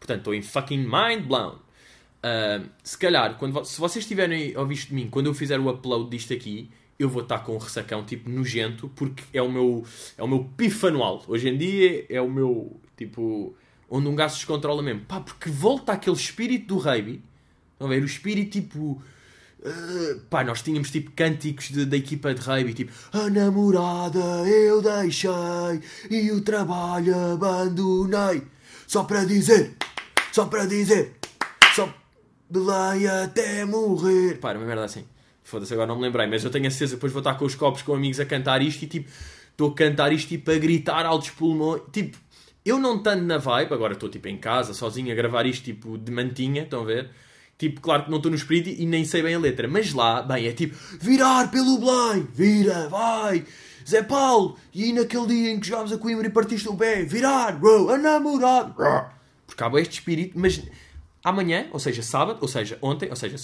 Portanto, 0.00 0.18
estou 0.18 0.34
em 0.34 0.42
fucking 0.42 0.78
mind 0.78 1.26
blown. 1.28 1.58
Uh, 2.18 2.68
se 2.82 2.98
calhar, 2.98 3.36
quando, 3.38 3.64
se 3.64 3.80
vocês 3.80 4.06
ouvir 4.56 4.74
isto 4.74 4.88
de 4.88 4.94
mim, 4.94 5.08
quando 5.08 5.26
eu 5.26 5.34
fizer 5.34 5.58
o 5.60 5.70
upload 5.70 6.10
disto 6.10 6.32
aqui, 6.32 6.68
eu 6.98 7.08
vou 7.08 7.22
estar 7.22 7.38
com 7.40 7.54
um 7.54 7.58
ressacão 7.58 8.04
tipo 8.04 8.28
nojento, 8.28 8.88
porque 8.88 9.22
é 9.32 9.40
o 9.40 9.50
meu, 9.50 9.84
é 10.16 10.22
o 10.22 10.26
meu 10.26 10.44
pif 10.56 10.84
anual. 10.86 11.22
Hoje 11.28 11.48
em 11.48 11.56
dia 11.56 12.06
é 12.08 12.20
o 12.20 12.28
meu, 12.28 12.80
tipo, 12.96 13.54
onde 13.88 14.08
um 14.08 14.16
gajo 14.16 14.34
se 14.34 14.40
descontrola 14.40 14.82
mesmo. 14.82 15.02
Pá, 15.02 15.20
porque 15.20 15.48
volta 15.48 15.92
aquele 15.92 16.16
espírito 16.16 16.74
do 16.74 16.78
rugby. 16.78 17.22
Estão 17.72 17.86
a 17.86 17.90
ver? 17.90 18.02
O 18.02 18.06
espírito 18.06 18.60
tipo. 18.60 19.00
Uh, 19.60 20.20
pá, 20.28 20.42
nós 20.42 20.62
tínhamos 20.62 20.90
tipo 20.90 21.10
cânticos 21.12 21.70
da 21.70 21.96
equipa 21.96 22.32
de 22.32 22.40
rugby, 22.40 22.74
tipo 22.74 22.92
A 23.12 23.28
namorada 23.28 24.18
eu 24.48 24.80
deixei 24.80 25.30
e 26.10 26.30
o 26.30 26.40
trabalho 26.40 27.32
abandonei. 27.32 28.42
Só 28.86 29.04
para 29.04 29.24
dizer, 29.24 29.76
só 30.32 30.46
para 30.46 30.64
dizer, 30.64 31.17
Belém 32.50 33.06
até 33.06 33.64
morrer. 33.64 34.38
Pá, 34.38 34.50
era 34.50 34.58
uma 34.58 34.66
merda 34.66 34.84
assim. 34.84 35.04
Foda-se, 35.44 35.72
agora 35.72 35.86
não 35.86 35.96
me 35.96 36.02
lembrei, 36.02 36.26
mas 36.26 36.44
eu 36.44 36.50
tenho 36.50 36.66
a 36.66 36.70
certeza 36.70 36.96
depois 36.96 37.12
vou 37.12 37.20
estar 37.20 37.34
com 37.34 37.44
os 37.44 37.54
copos 37.54 37.80
com 37.80 37.94
amigos 37.94 38.20
a 38.20 38.26
cantar 38.26 38.60
isto 38.60 38.82
e 38.82 38.86
tipo, 38.86 39.10
estou 39.50 39.70
a 39.70 39.74
cantar 39.74 40.12
isto 40.12 40.28
tipo 40.28 40.50
a 40.50 40.56
gritar 40.56 41.06
altos 41.06 41.30
pulmões. 41.30 41.82
Tipo, 41.90 42.18
eu 42.64 42.78
não 42.78 42.96
estando 42.96 43.22
na 43.22 43.38
vibe, 43.38 43.72
agora 43.72 43.94
estou 43.94 44.08
tipo 44.08 44.28
em 44.28 44.36
casa, 44.36 44.74
sozinho 44.74 45.10
a 45.10 45.14
gravar 45.14 45.46
isto 45.46 45.64
tipo 45.64 45.96
de 45.96 46.12
mantinha, 46.12 46.64
estão 46.64 46.82
a 46.82 46.84
ver? 46.84 47.10
Tipo, 47.56 47.80
claro 47.80 48.04
que 48.04 48.10
não 48.10 48.18
estou 48.18 48.30
no 48.30 48.36
espírito 48.36 48.68
e 48.68 48.86
nem 48.86 49.04
sei 49.04 49.22
bem 49.22 49.34
a 49.34 49.38
letra, 49.38 49.66
mas 49.66 49.92
lá, 49.92 50.22
bem, 50.22 50.46
é 50.46 50.52
tipo 50.52 50.76
virar 51.00 51.50
pelo 51.50 51.78
Belém, 51.78 52.28
vira, 52.32 52.88
vai, 52.88 53.44
Zé 53.88 54.02
Paulo, 54.02 54.56
e 54.72 54.92
naquele 54.92 55.26
dia 55.26 55.50
em 55.50 55.58
que 55.58 55.66
jogámos 55.66 55.92
a 55.92 55.98
Coimbra 55.98 56.26
e 56.26 56.30
partiste 56.30 56.68
o 56.68 56.76
pé, 56.76 57.02
virar, 57.04 57.58
bro, 57.58 57.90
a 57.90 57.98
namorar, 57.98 58.74
porque 59.46 59.64
há 59.64 59.70
este 59.80 59.94
espírito, 59.94 60.38
mas 60.38 60.62
amanhã, 61.22 61.68
ou 61.72 61.78
seja, 61.78 62.02
sábado, 62.02 62.38
ou 62.40 62.48
seja, 62.48 62.78
ontem, 62.80 63.08
ou 63.10 63.16
seja, 63.16 63.36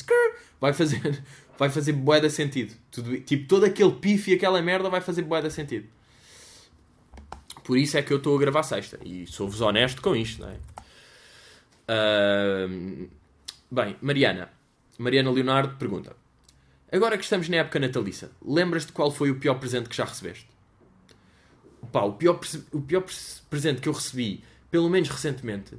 vai 0.60 0.72
fazer, 0.72 1.22
vai 1.58 1.70
fazer 1.70 1.92
de 1.92 2.30
sentido. 2.30 2.74
Tudo, 2.90 3.20
tipo, 3.20 3.46
todo 3.48 3.64
aquele 3.64 3.92
pife 3.92 4.32
e 4.32 4.34
aquela 4.34 4.60
merda 4.62 4.88
vai 4.88 5.00
fazer 5.00 5.22
de 5.22 5.50
sentido. 5.50 5.88
Por 7.62 7.78
isso 7.78 7.96
é 7.96 8.02
que 8.02 8.12
eu 8.12 8.18
estou 8.18 8.36
a 8.36 8.40
gravar 8.40 8.62
sexta. 8.62 8.98
E 9.04 9.26
sou-vos 9.26 9.60
honesto 9.60 10.02
com 10.02 10.14
isto, 10.14 10.42
não 10.42 10.50
é? 10.50 10.56
Uh, 11.88 13.08
bem, 13.70 13.96
Mariana. 14.02 14.50
Mariana 14.98 15.30
Leonardo 15.30 15.76
pergunta. 15.76 16.14
Agora 16.92 17.16
que 17.16 17.24
estamos 17.24 17.48
na 17.48 17.56
época 17.56 17.80
natalícia, 17.80 18.30
lembras-te 18.44 18.92
qual 18.92 19.10
foi 19.10 19.30
o 19.30 19.40
pior 19.40 19.54
presente 19.54 19.88
que 19.88 19.96
já 19.96 20.04
recebeste? 20.04 20.48
Pá, 21.90 22.02
o 22.02 22.12
pior, 22.12 22.38
o 22.70 22.80
pior 22.80 23.04
presente 23.50 23.80
que 23.80 23.88
eu 23.88 23.92
recebi, 23.92 24.44
pelo 24.70 24.88
menos 24.88 25.08
recentemente, 25.08 25.76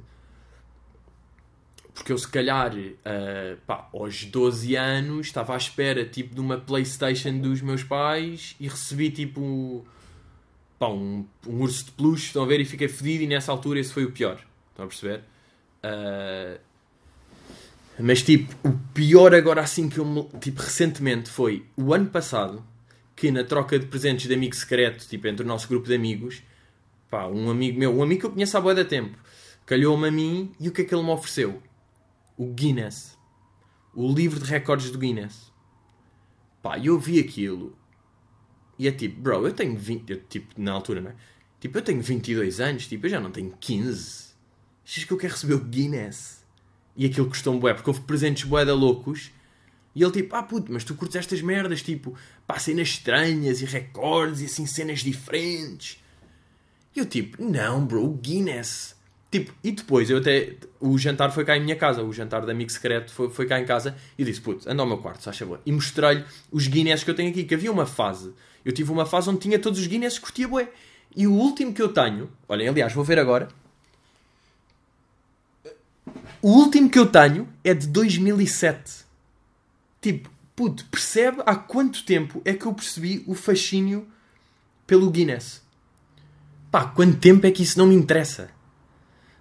porque 1.96 2.12
eu, 2.12 2.18
se 2.18 2.28
calhar, 2.28 2.74
uh, 2.76 3.56
pá, 3.66 3.88
aos 3.90 4.24
12 4.26 4.76
anos, 4.76 5.28
estava 5.28 5.54
à 5.54 5.56
espera 5.56 6.04
tipo, 6.04 6.34
de 6.34 6.40
uma 6.42 6.58
Playstation 6.58 7.38
dos 7.38 7.62
meus 7.62 7.82
pais 7.82 8.54
e 8.60 8.68
recebi 8.68 9.10
tipo 9.10 9.82
pá, 10.78 10.88
um, 10.88 11.24
um 11.46 11.62
urso 11.62 11.86
de 11.86 11.92
peluche, 11.92 12.26
estão 12.26 12.42
a 12.42 12.46
ver? 12.46 12.60
E 12.60 12.66
fiquei 12.66 12.86
fedido 12.86 13.24
e 13.24 13.26
nessa 13.26 13.50
altura 13.50 13.80
esse 13.80 13.94
foi 13.94 14.04
o 14.04 14.12
pior. 14.12 14.38
Estão 14.70 14.84
a 14.84 14.88
perceber? 14.88 15.22
Uh, 15.82 16.60
mas 17.98 18.22
tipo, 18.22 18.54
o 18.62 18.78
pior 18.92 19.34
agora 19.34 19.62
assim 19.62 19.88
que 19.88 19.96
eu 19.96 20.04
me, 20.04 20.22
tipo, 20.38 20.60
recentemente 20.60 21.30
foi 21.30 21.64
o 21.78 21.94
ano 21.94 22.10
passado 22.10 22.62
que 23.16 23.30
na 23.30 23.42
troca 23.42 23.78
de 23.78 23.86
presentes 23.86 24.28
de 24.28 24.34
amigo 24.34 24.54
secreto, 24.54 25.08
tipo, 25.08 25.26
entre 25.26 25.42
o 25.42 25.48
nosso 25.48 25.66
grupo 25.66 25.88
de 25.88 25.94
amigos, 25.94 26.42
pá, 27.10 27.26
um 27.26 27.48
amigo 27.48 27.78
meu, 27.78 27.96
um 27.96 28.02
amigo 28.02 28.20
que 28.20 28.26
eu 28.26 28.32
conheço 28.32 28.54
há 28.58 28.60
boa 28.60 28.74
da 28.74 28.84
tempo, 28.84 29.16
calhou-me 29.64 30.08
a 30.08 30.10
mim 30.10 30.52
e 30.60 30.68
o 30.68 30.72
que 30.72 30.82
é 30.82 30.84
que 30.84 30.94
ele 30.94 31.02
me 31.02 31.08
ofereceu? 31.08 31.62
O 32.36 32.52
Guinness. 32.52 33.16
O 33.94 34.12
livro 34.12 34.38
de 34.38 34.50
recordes 34.50 34.90
do 34.90 34.98
Guinness. 34.98 35.52
Pá, 36.62 36.78
eu 36.78 36.98
vi 36.98 37.18
aquilo. 37.18 37.76
E 38.78 38.86
é 38.86 38.92
tipo, 38.92 39.20
bro, 39.20 39.46
eu 39.46 39.52
tenho 39.52 39.76
20. 39.76 40.10
Eu, 40.10 40.22
tipo, 40.24 40.60
na 40.60 40.72
altura, 40.72 41.00
não 41.00 41.10
é? 41.10 41.14
Tipo, 41.60 41.78
eu 41.78 41.82
tenho 41.82 42.02
22 42.02 42.60
anos, 42.60 42.86
tipo, 42.86 43.06
eu 43.06 43.10
já 43.10 43.20
não 43.20 43.30
tenho 43.30 43.56
15. 43.58 44.34
Achas 44.84 45.04
que 45.04 45.12
eu 45.12 45.16
quero 45.16 45.32
receber 45.32 45.54
o 45.54 45.64
Guinness? 45.64 46.44
E 46.96 47.06
aquilo 47.06 47.28
custou-me 47.28 47.60
bué, 47.60 47.74
porque 47.74 47.90
houve 47.90 48.02
presentes 48.02 48.44
bué 48.44 48.64
da 48.64 48.74
loucos. 48.74 49.30
E 49.94 50.02
ele 50.02 50.12
tipo, 50.12 50.34
ah 50.34 50.42
puto, 50.42 50.72
mas 50.72 50.84
tu 50.84 50.94
curtes 50.94 51.16
estas 51.16 51.40
merdas, 51.40 51.82
tipo, 51.82 52.14
pá, 52.46 52.58
cenas 52.58 52.88
estranhas 52.88 53.62
e 53.62 53.64
recordes 53.64 54.40
e 54.42 54.44
assim 54.46 54.66
cenas 54.66 55.00
diferentes. 55.00 56.02
E 56.94 56.98
eu 56.98 57.06
tipo, 57.06 57.42
não, 57.42 57.86
bro, 57.86 58.04
o 58.04 58.14
Guinness. 58.14 58.95
Tipo, 59.36 59.52
e 59.62 59.70
depois 59.70 60.08
eu 60.08 60.16
até. 60.16 60.54
O 60.80 60.96
jantar 60.96 61.30
foi 61.30 61.44
cá 61.44 61.54
em 61.58 61.60
minha 61.60 61.76
casa, 61.76 62.02
o 62.02 62.10
jantar 62.10 62.42
de 62.46 62.50
amigo 62.50 62.72
secreto 62.72 63.12
foi, 63.12 63.28
foi 63.28 63.44
cá 63.44 63.60
em 63.60 63.66
casa 63.66 63.94
e 64.16 64.24
disse: 64.24 64.40
Puto, 64.40 64.66
anda 64.66 64.82
ao 64.82 64.88
meu 64.88 64.96
quarto, 64.96 65.22
se 65.22 65.28
acha 65.28 65.44
boa. 65.44 65.60
E 65.66 65.70
mostrei-lhe 65.70 66.24
os 66.50 66.66
Guinness 66.66 67.04
que 67.04 67.10
eu 67.10 67.14
tenho 67.14 67.28
aqui, 67.28 67.44
que 67.44 67.54
havia 67.54 67.70
uma 67.70 67.84
fase. 67.84 68.32
Eu 68.64 68.72
tive 68.72 68.90
uma 68.90 69.04
fase 69.04 69.28
onde 69.28 69.40
tinha 69.40 69.58
todos 69.58 69.78
os 69.78 69.86
Guinness 69.86 70.14
que 70.14 70.24
curtia 70.24 70.48
bué. 70.48 70.70
E 71.14 71.26
o 71.26 71.34
último 71.34 71.74
que 71.74 71.82
eu 71.82 71.90
tenho, 71.90 72.30
olhem, 72.48 72.66
aliás, 72.66 72.94
vou 72.94 73.04
ver 73.04 73.18
agora. 73.18 73.48
O 76.40 76.48
último 76.48 76.88
que 76.88 76.98
eu 76.98 77.06
tenho 77.06 77.46
é 77.62 77.74
de 77.74 77.86
2007. 77.88 79.04
Tipo, 80.00 80.30
puto, 80.54 80.86
percebe 80.86 81.42
há 81.44 81.56
quanto 81.56 82.04
tempo 82.04 82.40
é 82.42 82.54
que 82.54 82.64
eu 82.64 82.72
percebi 82.72 83.22
o 83.26 83.34
fascínio 83.34 84.08
pelo 84.86 85.10
Guinness? 85.10 85.60
Pá, 86.70 86.86
quanto 86.86 87.18
tempo 87.18 87.46
é 87.46 87.50
que 87.50 87.62
isso 87.62 87.78
não 87.78 87.86
me 87.86 87.94
interessa? 87.94 88.55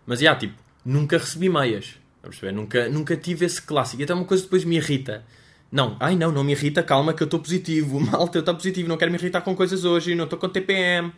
Mas, 0.05 0.19
já, 0.19 0.25
yeah, 0.25 0.39
tipo, 0.39 0.61
nunca 0.83 1.17
recebi 1.17 1.49
meias. 1.49 1.95
A 2.21 2.27
perceber? 2.27 2.51
Nunca, 2.51 2.89
nunca 2.89 3.15
tive 3.15 3.45
esse 3.45 3.61
clássico. 3.61 4.01
E 4.01 4.03
até 4.03 4.13
uma 4.13 4.25
coisa 4.25 4.43
depois 4.43 4.63
me 4.63 4.77
irrita. 4.77 5.23
Não, 5.71 5.97
ai 5.99 6.15
não, 6.15 6.31
não 6.31 6.43
me 6.43 6.53
irrita, 6.53 6.81
calma 6.83 7.13
que 7.13 7.21
eu 7.21 7.25
estou 7.25 7.39
positivo. 7.39 7.99
Malta, 8.01 8.37
eu 8.37 8.39
estou 8.39 8.55
positivo, 8.55 8.87
não 8.87 8.97
quero 8.97 9.11
me 9.11 9.17
irritar 9.17 9.41
com 9.41 9.55
coisas 9.55 9.83
hoje, 9.83 10.15
não 10.15 10.23
estou 10.25 10.39
com 10.39 10.47
TPM. 10.47 11.11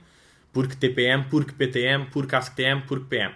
Porque 0.51 0.75
TPM, 0.75 1.25
porque 1.29 1.51
PTM, 1.51 2.07
porque 2.11 2.35
AskTM, 2.35 2.81
porque 2.87 3.05
PM. 3.07 3.33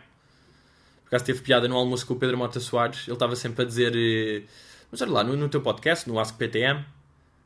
Por 1.03 1.07
acaso 1.07 1.25
teve 1.25 1.41
piada 1.41 1.67
no 1.67 1.75
almoço 1.75 2.07
com 2.07 2.13
o 2.13 2.17
Pedro 2.17 2.37
Mota 2.37 2.59
Soares, 2.59 3.03
ele 3.05 3.13
estava 3.13 3.35
sempre 3.35 3.63
a 3.63 3.65
dizer, 3.65 3.93
eh, 3.95 4.43
mas 4.89 5.01
olha 5.01 5.11
lá, 5.11 5.23
no, 5.23 5.35
no 5.35 5.49
teu 5.49 5.61
podcast, 5.61 6.07
no 6.07 6.17
AskPTM, 6.17 6.85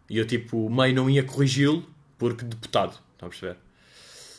e 0.09 0.17
eu 0.19 0.25
tipo, 0.25 0.69
meio 0.69 0.93
não 0.93 1.09
ia 1.09 1.23
corrigi-lo, 1.23 1.83
porque 2.17 2.45
deputado, 2.45 2.99
estão 3.13 3.27
a 3.27 3.29
perceber? 3.29 3.57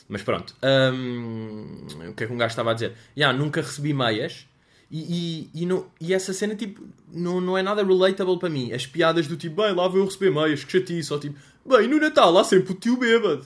Mas 0.07 0.23
pronto. 0.23 0.55
Um, 0.63 2.09
o 2.09 2.13
que 2.13 2.23
é 2.23 2.27
que 2.27 2.33
um 2.33 2.37
gajo 2.37 2.51
estava 2.51 2.71
a 2.71 2.73
dizer? 2.73 2.93
Yeah, 3.15 3.37
nunca 3.37 3.61
recebi 3.61 3.93
meias. 3.93 4.47
E, 4.89 5.49
e, 5.53 5.63
e, 5.63 5.65
não, 5.65 5.87
e 5.99 6.13
essa 6.13 6.31
cena, 6.31 6.55
tipo, 6.55 6.81
não, 7.11 7.41
não 7.41 7.57
é 7.57 7.61
nada 7.61 7.83
relatable 7.83 8.39
para 8.39 8.49
mim. 8.49 8.71
As 8.71 8.85
piadas 8.85 9.27
do 9.27 9.35
tipo, 9.35 9.61
bem, 9.61 9.73
lá 9.73 9.87
vou 9.87 9.99
eu 9.99 10.05
receber 10.05 10.31
meias, 10.31 10.63
que 10.63 10.71
chatice. 10.71 11.11
Ou 11.11 11.19
tipo, 11.19 11.37
bem, 11.65 11.87
no 11.87 11.99
Natal 11.99 12.37
há 12.37 12.43
sempre 12.43 12.71
o 12.71 12.75
tio 12.75 12.95
bêbado. 12.95 13.45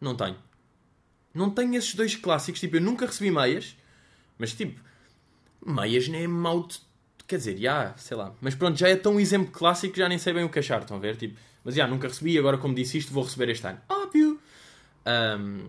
Não 0.00 0.14
tenho. 0.14 0.36
Não 1.34 1.50
tenho 1.50 1.74
esses 1.74 1.94
dois 1.94 2.14
clássicos. 2.14 2.60
Tipo, 2.60 2.76
eu 2.76 2.80
nunca 2.80 3.06
recebi 3.06 3.30
meias. 3.30 3.76
Mas, 4.38 4.52
tipo, 4.54 4.80
meias 5.66 6.06
nem 6.08 6.24
é 6.24 6.28
mau... 6.28 6.64
De... 6.66 6.78
Quer 7.26 7.38
dizer, 7.38 7.58
já, 7.58 7.94
sei 7.96 8.16
lá. 8.16 8.32
Mas 8.40 8.54
pronto, 8.54 8.78
já 8.78 8.88
é 8.88 8.96
tão 8.96 9.18
exemplo 9.18 9.50
clássico 9.50 9.94
que 9.94 9.98
já 9.98 10.08
nem 10.08 10.16
sei 10.16 10.32
bem 10.32 10.44
o 10.44 10.48
que 10.48 10.60
achar. 10.60 10.80
Estão 10.80 10.96
a 10.96 11.00
ver? 11.00 11.16
Tipo, 11.16 11.36
Mas 11.64 11.74
já, 11.74 11.86
nunca 11.88 12.06
recebi, 12.08 12.38
agora 12.38 12.56
como 12.56 12.74
disse 12.74 12.98
isto, 12.98 13.12
vou 13.12 13.24
receber 13.24 13.50
este 13.50 13.66
ano. 13.66 13.80
Óbvio! 13.88 14.40
Um, 15.06 15.66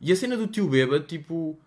e 0.00 0.12
a 0.12 0.16
cena 0.16 0.36
do 0.36 0.46
tio 0.46 0.68
bêbado, 0.68 1.04
tipo... 1.04 1.58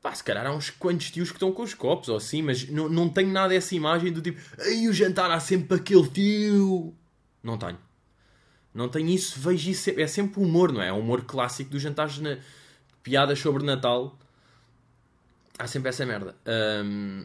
Pá, 0.00 0.12
se 0.12 0.24
calhar 0.24 0.44
há 0.44 0.52
uns 0.52 0.68
quantos 0.68 1.10
tios 1.12 1.30
que 1.30 1.36
estão 1.36 1.52
com 1.52 1.62
os 1.62 1.74
copos 1.74 2.08
ou 2.08 2.16
assim, 2.16 2.42
mas 2.42 2.68
não, 2.68 2.88
não 2.88 3.08
tenho 3.08 3.30
nada 3.30 3.54
essa 3.54 3.74
imagem 3.74 4.12
do 4.12 4.20
tipo... 4.20 4.40
Aí 4.60 4.88
o 4.88 4.92
jantar 4.92 5.30
há 5.30 5.38
sempre 5.38 5.76
aquele 5.76 6.08
tio... 6.08 6.92
Não 7.42 7.56
tenho. 7.56 7.78
Não 8.74 8.88
tenho 8.88 9.08
isso, 9.10 9.38
vejo 9.38 9.70
isso... 9.70 9.90
É 9.90 10.06
sempre 10.06 10.40
humor, 10.40 10.72
não 10.72 10.82
é? 10.82 10.88
É 10.88 10.92
um 10.92 10.98
humor 11.00 11.24
clássico 11.24 11.70
dos 11.70 11.82
jantares 11.82 12.18
na... 12.18 12.38
Piadas 13.02 13.38
sobre 13.38 13.64
Natal. 13.64 14.18
Há 15.58 15.66
sempre 15.66 15.90
essa 15.90 16.04
merda. 16.04 16.34
Um, 16.84 17.24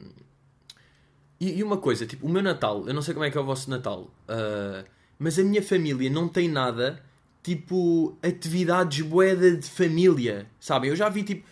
e, 1.39 1.59
e, 1.59 1.63
uma 1.63 1.77
coisa, 1.77 2.05
tipo, 2.05 2.25
o 2.25 2.29
meu 2.29 2.41
Natal, 2.41 2.87
eu 2.87 2.93
não 2.93 3.01
sei 3.01 3.13
como 3.13 3.23
é 3.23 3.31
que 3.31 3.37
é 3.37 3.41
o 3.41 3.45
vosso 3.45 3.69
Natal, 3.69 4.11
uh, 4.27 4.83
mas 5.19 5.37
a 5.37 5.43
minha 5.43 5.61
família 5.61 6.09
não 6.09 6.27
tem 6.27 6.49
nada, 6.49 7.01
tipo, 7.47 8.17
atividades 8.21 8.99
boeda 9.05 9.55
de 9.55 9.69
família, 9.69 10.47
sabem? 10.59 10.89
Eu 10.89 10.97
já 10.97 11.07
vi, 11.07 11.23
tipo, 11.23 11.47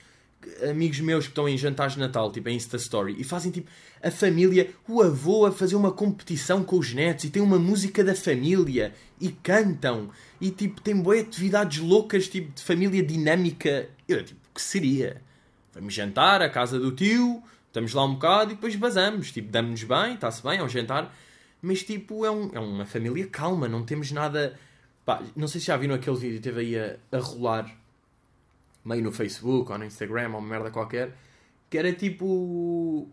amigos 0.70 1.00
meus 1.00 1.24
que 1.24 1.32
estão 1.32 1.48
em 1.48 1.58
jantares 1.58 1.94
de 1.94 2.02
Natal, 2.02 2.30
tipo, 2.34 2.50
em 2.50 2.58
Insta 2.58 2.76
Story, 2.76 3.16
e 3.18 3.24
fazem, 3.24 3.50
tipo, 3.50 3.72
a 4.04 4.12
família, 4.12 4.70
o 4.90 5.02
avô 5.02 5.46
a 5.46 5.54
fazer 5.54 5.78
uma 5.78 5.94
competição 5.94 6.66
com 6.66 6.78
os 6.78 6.94
netos, 6.94 7.24
e 7.24 7.30
tem 7.30 7.42
uma 7.42 7.58
música 7.58 8.04
da 8.04 8.14
família, 8.14 8.94
e 9.22 9.30
cantam, 9.30 10.10
e, 10.42 10.52
tipo, 10.52 10.82
tem 10.82 11.02
boé 11.02 11.22
atividades 11.22 11.80
loucas, 11.80 12.28
tipo, 12.28 12.54
de 12.54 12.62
família 12.62 13.02
dinâmica. 13.02 13.88
Eu, 14.06 14.22
tipo, 14.22 14.42
que 14.54 14.62
seria? 14.62 15.22
Vamos 15.74 15.94
jantar 15.94 16.42
à 16.42 16.50
casa 16.50 16.78
do 16.78 16.92
tio 16.92 17.42
Estamos 17.68 17.94
lá 17.94 18.06
um 18.06 18.14
bocado 18.14 18.52
e 18.52 18.56
depois 18.56 18.74
vazamos. 18.76 19.32
Tipo, 19.32 19.50
damos-nos 19.50 19.84
bem, 19.84 20.16
está-se 20.16 20.42
bem, 20.44 20.60
é 20.60 20.64
um 20.64 20.70
jantar. 20.70 21.14
Mas, 21.62 21.84
tipo, 21.84 22.26
é, 22.26 22.32
um, 22.32 22.50
é 22.54 22.60
uma 22.60 22.86
família 22.86 23.28
calma, 23.28 23.68
não 23.70 23.84
temos 23.84 24.12
nada... 24.12 24.58
Pá, 25.06 25.22
não 25.36 25.48
sei 25.48 25.62
se 25.62 25.68
já 25.68 25.78
viram 25.78 25.96
aquele 25.96 26.18
vídeo, 26.18 26.42
teve 26.42 26.62
aí 26.62 26.80
a, 26.80 26.98
a 27.12 27.20
rolar 27.20 27.72
meio 28.84 29.04
no 29.04 29.12
Facebook 29.12 29.72
ou 29.72 29.78
no 29.78 29.86
Instagram 29.86 30.30
ou 30.32 30.40
uma 30.40 30.42
merda 30.42 30.72
qualquer, 30.72 31.16
que 31.70 31.78
era 31.78 31.94
tipo 31.94 33.08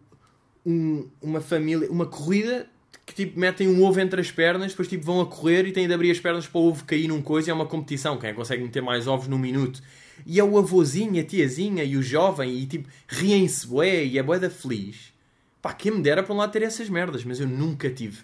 um, 0.65 1.09
uma 1.21 1.41
família, 1.41 1.91
uma 1.91 2.07
corrida 2.07 2.67
que 3.05 3.15
tipo 3.15 3.39
metem 3.39 3.69
um 3.69 3.83
ovo 3.83 4.01
entre 4.01 4.21
as 4.21 4.31
pernas, 4.31 4.73
depois 4.73 4.89
tipo 4.89 5.05
vão 5.05 5.21
a 5.21 5.27
correr 5.27 5.67
e 5.67 5.73
têm 5.73 5.87
de 5.87 5.95
abrir 5.95 6.11
as 6.11 6.21
pernas 6.21 6.47
para 6.47 6.61
o 6.61 6.69
ovo 6.69 6.85
cair 6.85 7.09
num 7.09 7.21
coisa 7.21 7.51
é 7.51 7.55
uma 7.55 7.67
competição, 7.67 8.19
quem 8.19 8.35
consegue 8.35 8.63
meter 8.63 8.83
mais 8.83 9.07
ovos 9.07 9.29
num 9.29 9.39
minuto. 9.39 9.83
E 10.25 10.39
é 10.39 10.45
o 10.45 10.57
avôzinho, 10.57 11.21
a 11.21 11.25
tiazinha 11.25 11.85
e 11.85 11.97
o 11.97 12.03
jovem 12.03 12.57
e 12.57 12.67
tipo 12.67 12.89
riem-se 13.09 13.67
bué 13.67 14.05
e 14.05 14.19
é 14.19 14.23
bué 14.23 14.39
da 14.39 14.49
feliz. 14.49 15.13
Pá, 15.61 15.73
quem 15.73 15.93
me 15.93 16.03
dera 16.03 16.23
para 16.23 16.35
um 16.35 16.39
lado 16.39 16.53
ter 16.53 16.63
essas 16.63 16.89
merdas, 16.89 17.25
mas 17.25 17.41
eu 17.41 17.49
nunca 17.49 17.91
tive. 17.91 18.19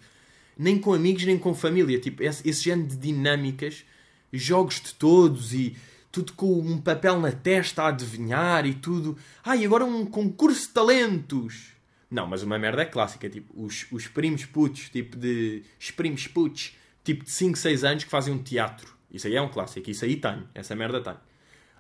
Nem 0.58 0.78
com 0.78 0.92
amigos, 0.92 1.24
nem 1.24 1.38
com 1.38 1.54
família. 1.54 1.98
Tipo, 2.00 2.22
esse, 2.22 2.48
esse 2.48 2.64
género 2.64 2.88
de 2.88 2.96
dinâmicas, 2.96 3.84
jogos 4.32 4.80
de 4.80 4.92
todos 4.94 5.54
e 5.54 5.76
tudo 6.10 6.32
com 6.32 6.58
um 6.58 6.80
papel 6.80 7.20
na 7.20 7.30
testa 7.30 7.84
a 7.84 7.88
adivinhar 7.88 8.66
e 8.66 8.74
tudo. 8.74 9.16
Ah, 9.44 9.56
e 9.56 9.64
agora 9.64 9.84
um 9.84 10.04
concurso 10.04 10.66
de 10.66 10.74
talentos. 10.74 11.72
Não, 12.10 12.26
mas 12.26 12.42
uma 12.42 12.58
merda 12.58 12.82
é 12.82 12.86
clássica, 12.86 13.28
tipo, 13.28 13.52
os, 13.54 13.86
os 13.92 14.08
primos 14.08 14.44
putos, 14.46 14.88
tipo 14.88 15.16
de. 15.16 15.62
Os 15.78 15.90
primos 15.90 16.26
putos, 16.26 16.74
tipo 17.04 17.24
de 17.24 17.30
5, 17.30 17.56
6 17.56 17.84
anos 17.84 18.04
que 18.04 18.10
fazem 18.10 18.32
um 18.32 18.42
teatro. 18.42 18.96
Isso 19.10 19.26
aí 19.26 19.36
é 19.36 19.42
um 19.42 19.48
clássico, 19.48 19.90
isso 19.90 20.04
aí 20.04 20.16
tenho, 20.16 20.48
essa 20.54 20.74
merda 20.74 21.00
tenho. 21.00 21.18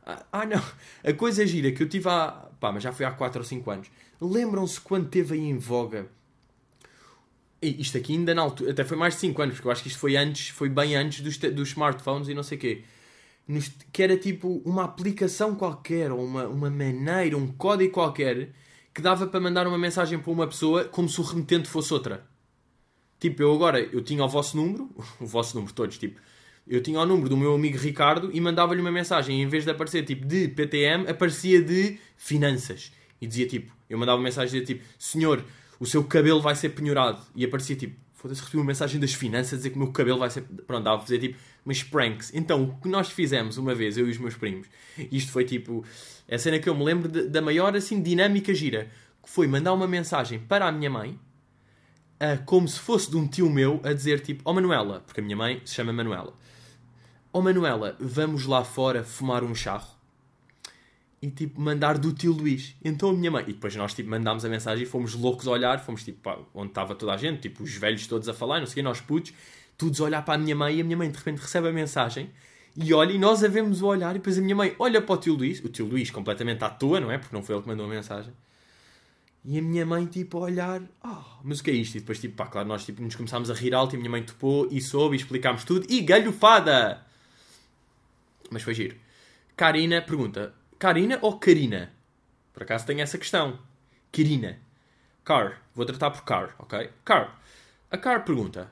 Ah, 0.04 0.24
ah, 0.32 0.46
não. 0.46 0.62
A 1.04 1.12
coisa 1.12 1.46
gira 1.46 1.70
que 1.72 1.82
eu 1.82 1.88
tive 1.88 2.08
há. 2.08 2.48
pá, 2.58 2.72
mas 2.72 2.82
já 2.82 2.92
foi 2.92 3.04
há 3.04 3.10
4 3.10 3.40
ou 3.40 3.44
5 3.44 3.70
anos. 3.70 3.90
Lembram-se 4.20 4.80
quando 4.80 5.08
teve 5.08 5.34
aí 5.34 5.44
em 5.44 5.58
voga. 5.58 6.08
Isto 7.60 7.98
aqui 7.98 8.12
ainda 8.12 8.34
na 8.34 8.42
altura. 8.42 8.70
Até 8.70 8.84
foi 8.84 8.96
mais 8.96 9.14
de 9.14 9.20
5 9.20 9.42
anos, 9.42 9.54
porque 9.56 9.68
eu 9.68 9.72
acho 9.72 9.82
que 9.82 9.88
isto 9.88 9.98
foi 9.98 10.16
antes, 10.16 10.48
foi 10.50 10.68
bem 10.68 10.94
antes 10.94 11.20
dos, 11.20 11.36
dos 11.38 11.68
smartphones 11.68 12.28
e 12.28 12.34
não 12.34 12.42
sei 12.42 12.56
o 12.56 12.60
quê. 12.60 12.84
Que 13.92 14.02
era 14.02 14.16
tipo 14.16 14.62
uma 14.64 14.84
aplicação 14.84 15.54
qualquer, 15.54 16.12
ou 16.12 16.24
uma, 16.24 16.46
uma 16.46 16.70
maneira, 16.70 17.36
um 17.36 17.48
código 17.48 17.92
qualquer, 17.92 18.50
que 18.94 19.02
dava 19.02 19.26
para 19.26 19.40
mandar 19.40 19.66
uma 19.66 19.78
mensagem 19.78 20.18
para 20.18 20.30
uma 20.30 20.46
pessoa 20.46 20.84
como 20.84 21.08
se 21.08 21.20
o 21.20 21.24
remetente 21.24 21.68
fosse 21.68 21.92
outra. 21.92 22.26
Tipo, 23.18 23.42
eu 23.42 23.52
agora, 23.52 23.80
eu 23.80 24.02
tinha 24.02 24.24
o 24.24 24.28
vosso 24.28 24.56
número, 24.56 24.90
o 25.20 25.26
vosso 25.26 25.56
número 25.56 25.72
todos, 25.74 25.98
tipo, 25.98 26.20
eu 26.68 26.82
tinha 26.82 27.00
o 27.00 27.06
número 27.06 27.28
do 27.28 27.36
meu 27.36 27.54
amigo 27.54 27.78
Ricardo 27.78 28.30
e 28.32 28.40
mandava-lhe 28.40 28.80
uma 28.80 28.92
mensagem. 28.92 29.40
E 29.40 29.42
em 29.42 29.48
vez 29.48 29.64
de 29.64 29.70
aparecer 29.70 30.04
tipo 30.04 30.26
de 30.26 30.48
PTM, 30.48 31.08
aparecia 31.08 31.62
de 31.62 31.98
finanças. 32.16 32.92
E 33.20 33.26
dizia 33.26 33.46
tipo, 33.48 33.72
eu 33.88 33.98
mandava 33.98 34.18
uma 34.18 34.24
mensagem 34.24 34.60
dizia 34.60 34.76
tipo, 34.76 34.86
senhor, 34.98 35.42
o 35.78 35.86
seu 35.86 36.04
cabelo 36.04 36.40
vai 36.40 36.54
ser 36.54 36.70
penhorado. 36.70 37.20
E 37.34 37.44
aparecia 37.44 37.76
tipo, 37.76 37.96
foda-se, 38.14 38.40
recebi 38.40 38.58
uma 38.58 38.66
mensagem 38.66 39.00
das 39.00 39.14
finanças 39.14 39.54
a 39.54 39.56
dizer 39.56 39.70
que 39.70 39.76
o 39.76 39.78
meu 39.78 39.92
cabelo 39.92 40.18
vai 40.18 40.30
ser. 40.30 40.42
Pronto, 40.66 40.84
dava 40.84 40.98
a 40.98 41.00
fazer 41.00 41.18
tipo 41.18 41.38
umas 41.64 41.82
pranks. 41.82 42.32
Então, 42.34 42.64
o 42.64 42.80
que 42.80 42.88
nós 42.88 43.10
fizemos 43.10 43.58
uma 43.58 43.74
vez, 43.74 43.96
eu 43.96 44.06
e 44.06 44.10
os 44.10 44.18
meus 44.18 44.34
primos, 44.34 44.66
isto 45.12 45.30
foi 45.32 45.44
tipo, 45.44 45.84
a 46.30 46.38
cena 46.38 46.58
que 46.58 46.68
eu 46.68 46.74
me 46.74 46.84
lembro 46.84 47.08
de, 47.08 47.28
da 47.28 47.40
maior 47.42 47.76
assim 47.76 48.02
dinâmica 48.02 48.54
gira, 48.54 48.88
que 49.22 49.30
foi 49.30 49.46
mandar 49.46 49.72
uma 49.72 49.86
mensagem 49.86 50.38
para 50.38 50.66
a 50.66 50.72
minha 50.72 50.90
mãe. 50.90 51.18
Uh, 52.20 52.42
como 52.44 52.66
se 52.66 52.80
fosse 52.80 53.08
de 53.08 53.16
um 53.16 53.28
tio 53.28 53.48
meu 53.48 53.80
a 53.84 53.92
dizer 53.92 54.18
tipo, 54.20 54.42
ó 54.44 54.50
oh, 54.50 54.54
Manuela, 54.54 55.04
porque 55.06 55.20
a 55.20 55.22
minha 55.22 55.36
mãe 55.36 55.62
se 55.64 55.74
chama 55.74 55.92
Manuela 55.92 56.34
oh 57.32 57.42
Manuela, 57.42 57.96
vamos 58.00 58.46
lá 58.46 58.64
fora 58.64 59.04
fumar 59.04 59.44
um 59.44 59.54
charro. 59.54 59.97
E 61.20 61.30
tipo, 61.30 61.60
mandar 61.60 61.98
do 61.98 62.12
tio 62.12 62.32
Luís. 62.32 62.76
Então 62.84 63.10
a 63.10 63.12
minha 63.12 63.30
mãe. 63.30 63.44
E 63.48 63.52
depois 63.52 63.74
nós 63.74 63.92
tipo, 63.94 64.08
mandámos 64.08 64.44
a 64.44 64.48
mensagem 64.48 64.84
e 64.84 64.86
fomos 64.86 65.14
loucos 65.14 65.48
a 65.48 65.50
olhar. 65.50 65.80
Fomos 65.80 66.04
tipo, 66.04 66.20
pá, 66.20 66.38
onde 66.54 66.68
estava 66.68 66.94
toda 66.94 67.12
a 67.12 67.16
gente, 67.16 67.40
tipo, 67.40 67.62
os 67.62 67.74
velhos 67.74 68.06
todos 68.06 68.28
a 68.28 68.34
falar, 68.34 68.60
não 68.60 68.66
sei 68.66 68.82
o 68.82 68.84
nós 68.84 69.00
putos, 69.00 69.32
todos 69.76 70.00
a 70.00 70.04
olhar 70.04 70.24
para 70.24 70.34
a 70.34 70.38
minha 70.38 70.54
mãe. 70.54 70.76
E 70.76 70.80
a 70.80 70.84
minha 70.84 70.96
mãe 70.96 71.10
de 71.10 71.18
repente 71.18 71.40
recebe 71.40 71.68
a 71.68 71.72
mensagem 71.72 72.30
e 72.80 72.94
olha, 72.94 73.12
e 73.12 73.18
nós 73.18 73.42
a 73.42 73.48
vemos 73.48 73.82
o 73.82 73.86
olhar. 73.86 74.14
E 74.14 74.18
depois 74.18 74.38
a 74.38 74.40
minha 74.40 74.54
mãe 74.54 74.74
olha 74.78 75.02
para 75.02 75.14
o 75.14 75.18
tio 75.18 75.34
Luís, 75.34 75.62
o 75.64 75.68
tio 75.68 75.84
Luís 75.84 76.10
completamente 76.10 76.62
à 76.62 76.70
toa, 76.70 77.00
não 77.00 77.10
é? 77.10 77.18
Porque 77.18 77.34
não 77.34 77.42
foi 77.42 77.56
ele 77.56 77.62
que 77.62 77.68
mandou 77.68 77.86
a 77.86 77.88
mensagem. 77.88 78.32
E 79.44 79.58
a 79.58 79.62
minha 79.62 79.84
mãe, 79.84 80.06
tipo, 80.06 80.38
a 80.38 80.42
olhar, 80.42 80.82
oh, 81.04 81.24
mas 81.42 81.58
o 81.58 81.64
que 81.64 81.70
é 81.70 81.74
isto? 81.74 81.96
E 81.96 82.00
depois, 82.00 82.20
tipo, 82.20 82.36
pá, 82.36 82.46
claro, 82.46 82.68
nós 82.68 82.84
tipo, 82.84 83.02
nos 83.02 83.16
começámos 83.16 83.50
a 83.50 83.54
rir 83.54 83.74
alto 83.74 83.94
e 83.94 83.96
a 83.96 83.98
minha 83.98 84.10
mãe 84.10 84.22
topou 84.22 84.68
e 84.70 84.80
soube 84.80 85.16
e 85.16 85.18
explicámos 85.18 85.64
tudo. 85.64 85.86
E 85.88 86.00
galhofada! 86.02 87.04
Mas 88.50 88.62
foi 88.62 88.74
giro. 88.74 88.96
Karina 89.56 90.00
pergunta: 90.00 90.54
Karina 90.78 91.18
ou 91.22 91.38
Karina? 91.38 91.92
Por 92.52 92.62
acaso 92.62 92.86
tenho 92.86 93.00
essa 93.00 93.18
questão. 93.18 93.58
Karina. 94.12 94.58
Car. 95.24 95.60
Vou 95.74 95.84
tratar 95.84 96.10
por 96.10 96.22
Car, 96.22 96.54
ok? 96.58 96.90
Car. 97.04 97.40
A 97.90 97.98
Car 97.98 98.24
pergunta: 98.24 98.70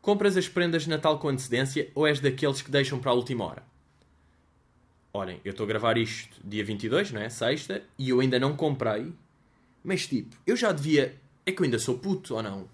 Compras 0.00 0.36
as 0.38 0.48
prendas 0.48 0.84
de 0.84 0.90
Natal 0.90 1.18
com 1.18 1.28
antecedência 1.28 1.90
ou 1.94 2.06
és 2.06 2.18
daqueles 2.18 2.62
que 2.62 2.70
deixam 2.70 2.98
para 2.98 3.10
a 3.10 3.14
última 3.14 3.44
hora? 3.44 3.62
Olhem, 5.12 5.40
eu 5.44 5.50
estou 5.50 5.64
a 5.64 5.68
gravar 5.68 5.98
isto 5.98 6.34
dia 6.42 6.64
22, 6.64 7.12
não 7.12 7.20
é? 7.20 7.28
Sexta, 7.28 7.82
e 7.98 8.08
eu 8.08 8.20
ainda 8.20 8.38
não 8.38 8.56
comprei. 8.56 9.12
Mas 9.82 10.06
tipo, 10.06 10.34
eu 10.46 10.56
já 10.56 10.72
devia. 10.72 11.14
É 11.44 11.52
que 11.52 11.60
eu 11.60 11.64
ainda 11.64 11.78
sou 11.78 11.98
puto 11.98 12.34
ou 12.34 12.42
não? 12.42 12.68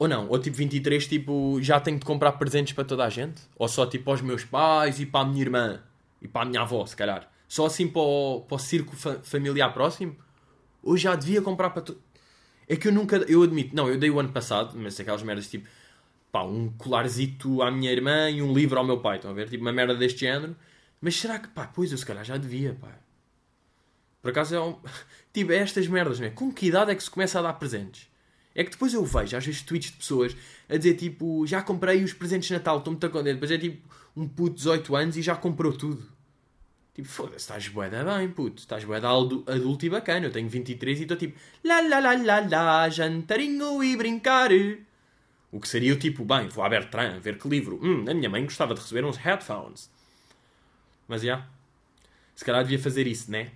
Ou 0.00 0.08
não, 0.08 0.28
ou 0.28 0.38
tipo 0.38 0.56
23, 0.56 1.06
tipo, 1.06 1.58
já 1.62 1.78
tenho 1.78 1.98
de 1.98 2.04
comprar 2.04 2.32
presentes 2.32 2.72
para 2.72 2.84
toda 2.84 3.04
a 3.04 3.08
gente? 3.08 3.40
Ou 3.56 3.68
só 3.68 3.86
tipo 3.86 4.10
aos 4.10 4.20
meus 4.20 4.44
pais 4.44 4.98
e 4.98 5.06
para 5.06 5.20
a 5.20 5.24
minha 5.24 5.42
irmã 5.42 5.80
e 6.20 6.26
para 6.26 6.42
a 6.42 6.44
minha 6.44 6.62
avó, 6.62 6.84
se 6.84 6.96
calhar? 6.96 7.31
Só 7.52 7.66
assim 7.66 7.86
para 7.86 8.00
o, 8.00 8.40
para 8.48 8.54
o 8.54 8.58
círculo 8.58 8.96
fa 8.96 9.20
familiar 9.22 9.74
próximo? 9.74 10.16
Ou 10.82 10.96
já 10.96 11.14
devia 11.14 11.42
comprar 11.42 11.68
para 11.68 11.82
tu... 11.82 11.98
É 12.66 12.76
que 12.76 12.88
eu 12.88 12.92
nunca, 12.92 13.16
eu 13.28 13.42
admito, 13.42 13.76
não, 13.76 13.90
eu 13.90 13.98
dei 13.98 14.08
o 14.08 14.18
ano 14.18 14.30
passado, 14.32 14.72
mas 14.74 14.98
aquelas 14.98 15.22
merdas 15.22 15.50
tipo, 15.50 15.68
pá, 16.32 16.44
um 16.44 16.70
colarzito 16.78 17.60
à 17.60 17.70
minha 17.70 17.92
irmã 17.92 18.30
e 18.30 18.40
um 18.40 18.54
livro 18.54 18.78
ao 18.78 18.86
meu 18.86 19.00
pai, 19.00 19.16
estão 19.16 19.32
a 19.32 19.34
ver? 19.34 19.50
Tipo, 19.50 19.64
uma 19.64 19.70
merda 19.70 19.94
deste 19.94 20.20
género. 20.20 20.56
Mas 20.98 21.14
será 21.14 21.38
que, 21.38 21.48
pá, 21.48 21.66
pois 21.66 21.92
eu 21.92 21.98
se 21.98 22.06
calhar 22.06 22.24
já 22.24 22.38
devia, 22.38 22.74
pá. 22.80 22.88
Por 24.22 24.30
acaso 24.30 24.54
é 24.54 24.60
um... 24.62 24.78
Tipo, 25.30 25.52
é 25.52 25.56
estas 25.56 25.86
merdas, 25.86 26.20
não 26.20 26.28
é? 26.28 26.30
Com 26.30 26.50
que 26.50 26.68
idade 26.68 26.90
é 26.90 26.94
que 26.94 27.02
se 27.02 27.10
começa 27.10 27.38
a 27.38 27.42
dar 27.42 27.52
presentes? 27.52 28.08
É 28.54 28.64
que 28.64 28.70
depois 28.70 28.94
eu 28.94 29.04
vejo, 29.04 29.36
às 29.36 29.44
vezes, 29.44 29.60
tweets 29.60 29.90
de 29.90 29.98
pessoas 29.98 30.34
a 30.70 30.76
dizer 30.78 30.94
tipo, 30.94 31.46
já 31.46 31.60
comprei 31.60 32.02
os 32.02 32.14
presentes 32.14 32.48
de 32.48 32.54
Natal, 32.54 32.78
estou 32.78 32.92
muito 32.92 33.10
contente. 33.10 33.34
Depois 33.34 33.50
é 33.50 33.58
tipo 33.58 33.86
um 34.16 34.26
puto 34.26 34.52
de 34.52 34.62
18 34.62 34.96
anos 34.96 35.16
e 35.18 35.22
já 35.22 35.36
comprou 35.36 35.74
tudo. 35.74 36.02
Tipo, 36.94 37.08
foda-se, 37.08 37.38
estás 37.38 37.68
boeda 37.68 38.04
bem, 38.04 38.28
puto. 38.28 38.60
Estás 38.60 38.84
boeda 38.84 39.08
adulto 39.08 39.86
e 39.86 39.90
bacana. 39.90 40.26
Eu 40.26 40.30
tenho 40.30 40.48
23 40.48 40.98
e 40.98 41.02
estou 41.02 41.16
tipo, 41.16 41.38
lá 41.64 41.80
lá 41.80 41.98
lá 42.00 42.14
lá 42.14 42.40
lá, 42.40 42.88
jantarinho 42.88 43.82
e 43.82 43.96
brincar. 43.96 44.50
O 45.50 45.60
que 45.60 45.68
seria 45.68 45.92
o 45.94 45.98
tipo, 45.98 46.24
bem, 46.24 46.48
vou 46.48 46.64
à 46.64 46.68
Bertrand 46.68 47.18
ver 47.20 47.38
que 47.38 47.48
livro. 47.48 47.78
Hum, 47.82 48.04
a 48.08 48.14
minha 48.14 48.28
mãe 48.28 48.44
gostava 48.44 48.74
de 48.74 48.80
receber 48.80 49.04
uns 49.04 49.16
headphones. 49.16 49.90
Mas 51.08 51.22
já. 51.22 51.26
Yeah, 51.26 51.48
se 52.34 52.44
calhar 52.44 52.62
devia 52.62 52.78
fazer 52.78 53.06
isso, 53.06 53.30
né? 53.30 53.50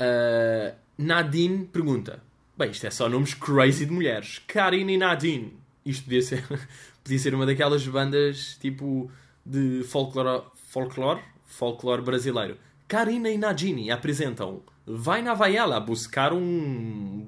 Uh, 0.00 0.74
Nadine 0.96 1.66
pergunta: 1.66 2.22
Bem, 2.56 2.70
isto 2.70 2.86
é 2.86 2.90
só 2.90 3.08
nomes 3.08 3.34
crazy 3.34 3.86
de 3.86 3.92
mulheres. 3.92 4.40
Karine 4.46 4.94
e 4.94 4.98
Nadine. 4.98 5.56
Isto 5.84 6.04
podia 6.04 6.22
ser, 6.22 6.44
podia 7.02 7.18
ser 7.18 7.34
uma 7.34 7.46
daquelas 7.46 7.86
bandas 7.86 8.56
tipo 8.60 9.10
de 9.44 9.84
folclore, 9.84 10.44
folclore, 10.70 11.22
folclore 11.48 12.02
brasileiro. 12.02 12.56
Karina 12.86 13.28
e 13.28 13.36
Nadine 13.36 13.90
apresentam 13.90 14.62
Vai 14.86 15.20
na 15.20 15.34
Vaiela 15.34 15.80
buscar 15.80 16.32
um. 16.32 17.26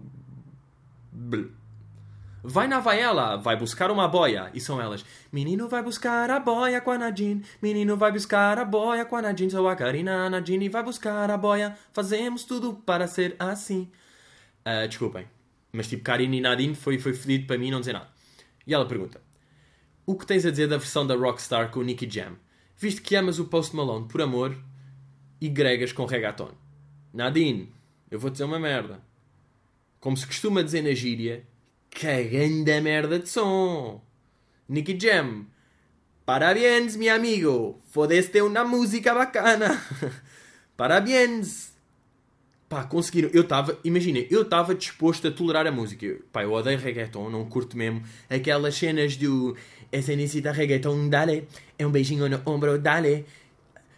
Vai 2.42 2.66
na 2.66 2.80
vaela, 2.80 3.37
vai 3.37 3.54
buscar 3.54 3.90
uma 3.90 4.09
boia. 4.09 4.50
E 4.54 4.61
são 4.61 4.80
elas. 4.80 5.04
Menino 5.30 5.68
vai 5.68 5.83
buscar 5.83 6.30
a 6.30 6.40
boia 6.40 6.80
com 6.80 6.90
a 6.90 6.96
Nadine. 6.96 7.44
Menino 7.61 7.96
vai 7.98 8.11
buscar 8.11 8.59
a 8.59 8.64
boia 8.64 9.04
com 9.04 9.16
a 9.16 9.22
Nadine. 9.22 9.50
Sou 9.50 9.68
a 9.68 9.76
Karina, 9.76 10.24
a 10.24 10.30
Nadine 10.30 10.68
vai 10.70 10.83
buscar 10.83 11.30
a 11.30 11.37
boia. 11.37 11.76
Fazemos 11.92 12.44
tudo 12.44 12.72
para 12.72 13.06
ser 13.06 13.37
assim. 13.38 13.90
Uh, 14.64 14.88
desculpem. 14.88 15.26
Mas 15.70 15.88
tipo, 15.88 16.02
Karina 16.02 16.37
e 16.37 16.40
Nadine 16.40 16.74
foi, 16.74 16.98
foi 16.98 17.12
fedido 17.12 17.46
para 17.46 17.59
mim 17.59 17.70
não 17.70 17.80
dizer 17.80 17.92
nada. 17.92 18.09
E 18.66 18.72
ela 18.72 18.87
pergunta. 18.87 19.20
O 20.06 20.16
que 20.16 20.26
tens 20.26 20.46
a 20.46 20.50
dizer 20.50 20.66
da 20.66 20.78
versão 20.78 21.06
da 21.06 21.14
Rockstar 21.14 21.70
com 21.70 21.80
o 21.80 21.83
Nicky 21.83 22.09
Jam? 22.11 22.37
Visto 22.81 23.03
que 23.03 23.14
amas 23.14 23.38
o 23.38 23.45
Post 23.45 23.77
Malone 23.77 24.09
por 24.09 24.23
amor 24.23 24.57
e 25.38 25.51
gregas 25.51 25.93
com 25.93 26.07
reggaeton. 26.07 26.53
Nadine, 27.12 27.71
eu 28.11 28.19
vou 28.19 28.31
dizer 28.31 28.45
uma 28.45 28.59
merda. 28.59 29.03
Como 30.01 30.16
se 30.16 30.27
costuma 30.27 30.62
dizer 30.62 30.81
na 30.81 30.95
gíria, 30.95 31.47
cagando 31.90 32.83
merda 32.83 33.19
de 33.19 33.29
som. 33.29 34.03
Nicky 34.66 34.99
Jam, 34.99 35.45
parabéns, 36.25 36.97
meu 36.97 37.14
amigo, 37.14 37.83
fodeste 37.85 38.40
uma 38.40 38.64
música 38.64 39.12
bacana. 39.12 39.79
parabéns. 40.75 41.69
Pá, 42.70 42.85
conseguiram. 42.85 43.28
Eu 43.33 43.42
estava, 43.42 43.76
imaginem, 43.83 44.28
eu 44.30 44.42
estava 44.42 44.76
disposto 44.76 45.26
a 45.26 45.30
tolerar 45.33 45.66
a 45.66 45.72
música. 45.72 46.06
Pá, 46.33 46.44
eu 46.44 46.52
odeio 46.52 46.78
reggaeton, 46.78 47.28
não 47.28 47.44
curto 47.44 47.76
mesmo. 47.76 48.02
Aquelas 48.30 48.76
cenas 48.76 49.16
do. 49.16 49.56
Essa 49.90 50.14
necessita 50.14 50.52
reggaeton, 50.52 51.09
dale. 51.09 51.48
É 51.76 51.85
um 51.85 51.90
beijinho 51.90 52.28
no 52.28 52.40
ombro, 52.46 52.78
dale. 52.78 53.26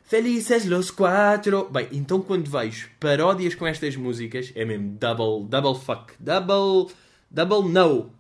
Felices 0.04 0.64
los 0.64 0.90
quatro. 0.90 1.68
Bem, 1.70 1.86
então 1.92 2.22
quando 2.22 2.50
vejo 2.50 2.88
paródias 2.98 3.54
com 3.54 3.66
estas 3.66 3.94
músicas, 3.94 4.50
é 4.54 4.64
mesmo 4.64 4.96
double, 4.98 5.46
double 5.48 5.78
fuck, 5.78 6.14
double 6.18 6.90
Double 7.30 7.68
No. 7.68 8.10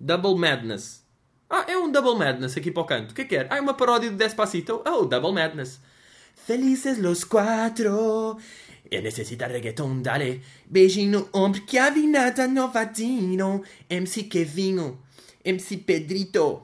Double 0.00 0.36
Madness. 0.36 1.02
Ah, 1.48 1.64
é 1.68 1.76
um 1.78 1.90
Double 1.90 2.18
Madness 2.18 2.56
aqui 2.56 2.70
para 2.70 2.82
o 2.82 2.86
canto. 2.86 3.12
O 3.12 3.14
que 3.14 3.22
é 3.22 3.24
que 3.24 3.36
é? 3.36 3.46
Ah, 3.50 3.58
é 3.58 3.60
uma 3.60 3.74
paródia 3.74 4.10
de 4.10 4.16
Despacito. 4.16 4.82
Oh, 4.86 5.04
Double 5.04 5.32
Madness. 5.32 5.80
Felices 6.34 6.98
los 6.98 7.24
quatro. 7.24 8.38
Eu 8.90 9.02
necessito 9.02 9.44
reggaeton, 9.44 10.02
dale. 10.02 10.42
Beijinho 10.66 11.20
no 11.20 11.28
ombro 11.32 11.62
que 11.62 11.78
a 11.78 11.90
vinata 11.90 12.46
no 12.46 12.68
vatino. 12.68 13.62
MC 13.88 14.24
Kevinho. 14.24 14.98
MC 15.44 15.78
Pedrito. 15.78 16.62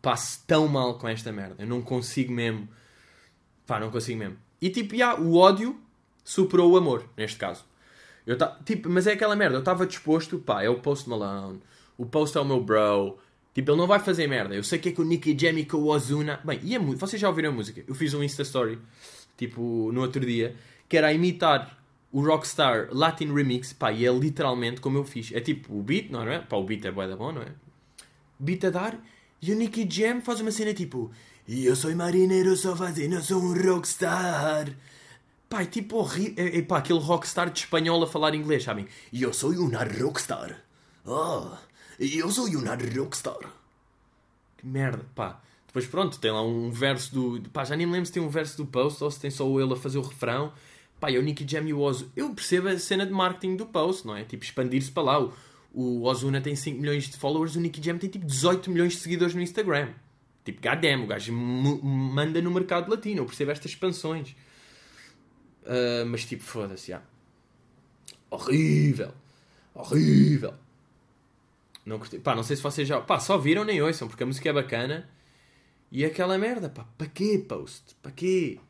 Passo 0.00 0.42
tão 0.46 0.66
mal 0.68 0.98
com 0.98 1.08
esta 1.08 1.32
merda. 1.32 1.56
Eu 1.58 1.66
não 1.66 1.80
consigo 1.80 2.32
mesmo. 2.32 2.68
Pá, 3.66 3.78
não 3.78 3.90
consigo 3.90 4.18
mesmo. 4.18 4.36
E 4.60 4.70
tipo, 4.70 4.96
já, 4.96 5.18
o 5.18 5.36
ódio 5.36 5.80
superou 6.24 6.72
o 6.72 6.76
amor, 6.76 7.08
neste 7.16 7.36
caso. 7.36 7.64
Eu 8.26 8.38
ta... 8.38 8.58
tipo, 8.64 8.88
mas 8.88 9.06
é 9.06 9.12
aquela 9.12 9.34
merda, 9.34 9.56
eu 9.56 9.60
estava 9.60 9.86
disposto, 9.86 10.38
pá, 10.38 10.62
é 10.62 10.68
o 10.68 10.78
Post 10.78 11.08
Malone, 11.08 11.60
o 11.98 12.06
Post 12.06 12.36
é 12.36 12.40
o 12.40 12.44
meu 12.44 12.62
bro, 12.62 13.18
tipo, 13.52 13.70
ele 13.70 13.78
não 13.78 13.86
vai 13.86 13.98
fazer 13.98 14.28
merda. 14.28 14.54
Eu 14.54 14.62
sei 14.62 14.78
que 14.78 14.90
é 14.90 14.92
com 14.92 15.02
o 15.02 15.04
Nicky 15.04 15.36
Jam 15.38 15.58
e 15.58 15.64
com 15.64 15.78
o 15.78 15.88
Ozuna. 15.88 16.40
Bem, 16.44 16.60
e 16.62 16.76
a 16.76 16.80
música, 16.80 17.06
vocês 17.06 17.20
já 17.20 17.28
ouviram 17.28 17.50
a 17.50 17.52
música? 17.52 17.82
Eu 17.86 17.94
fiz 17.94 18.14
um 18.14 18.22
Insta 18.22 18.42
Story, 18.42 18.78
tipo, 19.36 19.90
no 19.92 20.00
outro 20.00 20.24
dia, 20.24 20.54
que 20.92 20.98
era 20.98 21.10
imitar 21.10 21.78
o 22.12 22.20
Rockstar 22.20 22.90
Latin 22.92 23.32
Remix, 23.32 23.72
pá, 23.72 23.90
e 23.90 24.04
é 24.04 24.12
literalmente 24.12 24.78
como 24.78 24.98
eu 24.98 25.04
fiz. 25.04 25.32
É 25.32 25.40
tipo 25.40 25.74
o 25.74 25.82
beat, 25.82 26.10
não 26.10 26.20
é? 26.28 26.38
Pá, 26.38 26.56
o 26.58 26.64
beat 26.64 26.84
é 26.84 26.90
bué 26.90 27.08
da 27.08 27.16
bom, 27.16 27.32
não 27.32 27.40
é? 27.40 27.48
Beat 28.38 28.62
a 28.66 28.68
dar, 28.68 28.98
e 29.40 29.50
o 29.50 29.56
Nicky 29.56 29.88
Jam 29.88 30.20
faz 30.20 30.42
uma 30.42 30.50
cena 30.50 30.74
tipo, 30.74 31.10
eu 31.48 31.74
sou 31.74 31.96
marinheiro, 31.96 32.54
só 32.58 32.76
fazendo, 32.76 33.14
eu 33.14 33.22
sou 33.22 33.40
um 33.40 33.54
rockstar. 33.54 34.76
Pá, 35.48 35.62
é 35.62 35.64
tipo 35.64 35.96
horrível. 35.96 36.44
É, 36.44 36.58
é, 36.58 36.62
pá, 36.62 36.76
aquele 36.76 36.98
rockstar 36.98 37.48
de 37.48 37.60
espanhol 37.60 38.02
a 38.02 38.06
falar 38.06 38.34
inglês, 38.34 38.64
sabem? 38.64 38.86
Eu 39.10 39.32
sou 39.32 39.50
uma 39.52 39.82
rockstar. 39.82 40.62
Oh, 41.06 41.56
eu 41.98 42.30
sou 42.30 42.48
uma 42.48 42.74
rockstar. 42.74 43.50
Que 44.58 44.66
merda, 44.66 45.06
pá. 45.14 45.40
Depois 45.72 45.86
pronto, 45.86 46.18
tem 46.18 46.30
lá 46.30 46.42
um 46.42 46.70
verso 46.70 47.14
do. 47.14 47.48
Pá, 47.48 47.64
já 47.64 47.74
nem 47.74 47.86
me 47.86 47.94
lembro 47.94 48.04
se 48.04 48.12
tem 48.12 48.22
um 48.22 48.28
verso 48.28 48.58
do 48.58 48.66
post 48.66 49.02
ou 49.02 49.10
se 49.10 49.18
tem 49.18 49.30
só 49.30 49.48
ele 49.58 49.72
a 49.72 49.76
fazer 49.76 49.96
o 49.96 50.02
refrão. 50.02 50.52
Pá, 51.02 51.10
é 51.10 51.18
o 51.18 51.22
Nicky 51.22 51.44
Jam 51.44 51.66
e 51.66 51.74
o 51.74 51.80
Ozu. 51.80 52.12
Eu 52.14 52.32
percebo 52.32 52.68
a 52.68 52.78
cena 52.78 53.04
de 53.04 53.12
marketing 53.12 53.56
do 53.56 53.66
post, 53.66 54.06
não 54.06 54.16
é? 54.16 54.22
Tipo, 54.22 54.44
expandir-se 54.44 54.92
para 54.92 55.02
lá. 55.02 55.20
O, 55.20 55.32
o 55.74 56.04
Ozuna 56.04 56.40
tem 56.40 56.54
5 56.54 56.80
milhões 56.80 57.10
de 57.10 57.16
followers, 57.16 57.56
o 57.56 57.60
Nicky 57.60 57.82
Jam 57.82 57.98
tem 57.98 58.08
tipo 58.08 58.24
18 58.24 58.70
milhões 58.70 58.92
de 58.92 59.00
seguidores 59.00 59.34
no 59.34 59.40
Instagram. 59.40 59.94
Tipo, 60.44 60.62
goddamn, 60.62 61.02
o 61.02 61.06
gajo 61.08 61.32
manda 61.32 62.40
no 62.40 62.52
mercado 62.52 62.88
latino. 62.88 63.22
Eu 63.22 63.26
percebo 63.26 63.50
estas 63.50 63.72
expansões. 63.72 64.30
Uh, 65.64 66.06
mas 66.06 66.24
tipo, 66.24 66.44
foda-se, 66.44 66.92
já. 66.92 67.02
Horrível. 68.30 69.12
Horrível. 69.74 70.54
Não 71.84 71.98
gostei. 71.98 72.20
Pá, 72.20 72.36
não 72.36 72.44
sei 72.44 72.54
se 72.54 72.62
vocês 72.62 72.86
já. 72.86 73.00
Pá, 73.00 73.18
só 73.18 73.36
viram 73.36 73.64
nem 73.64 73.82
ouçam, 73.82 74.06
porque 74.06 74.22
a 74.22 74.26
música 74.26 74.48
é 74.48 74.52
bacana. 74.52 75.10
E 75.90 76.04
aquela 76.04 76.38
merda, 76.38 76.68
pá. 76.68 76.86
Para 76.96 77.08
quê, 77.08 77.44
post? 77.44 77.96
Para 78.00 78.12
quê? 78.12 78.60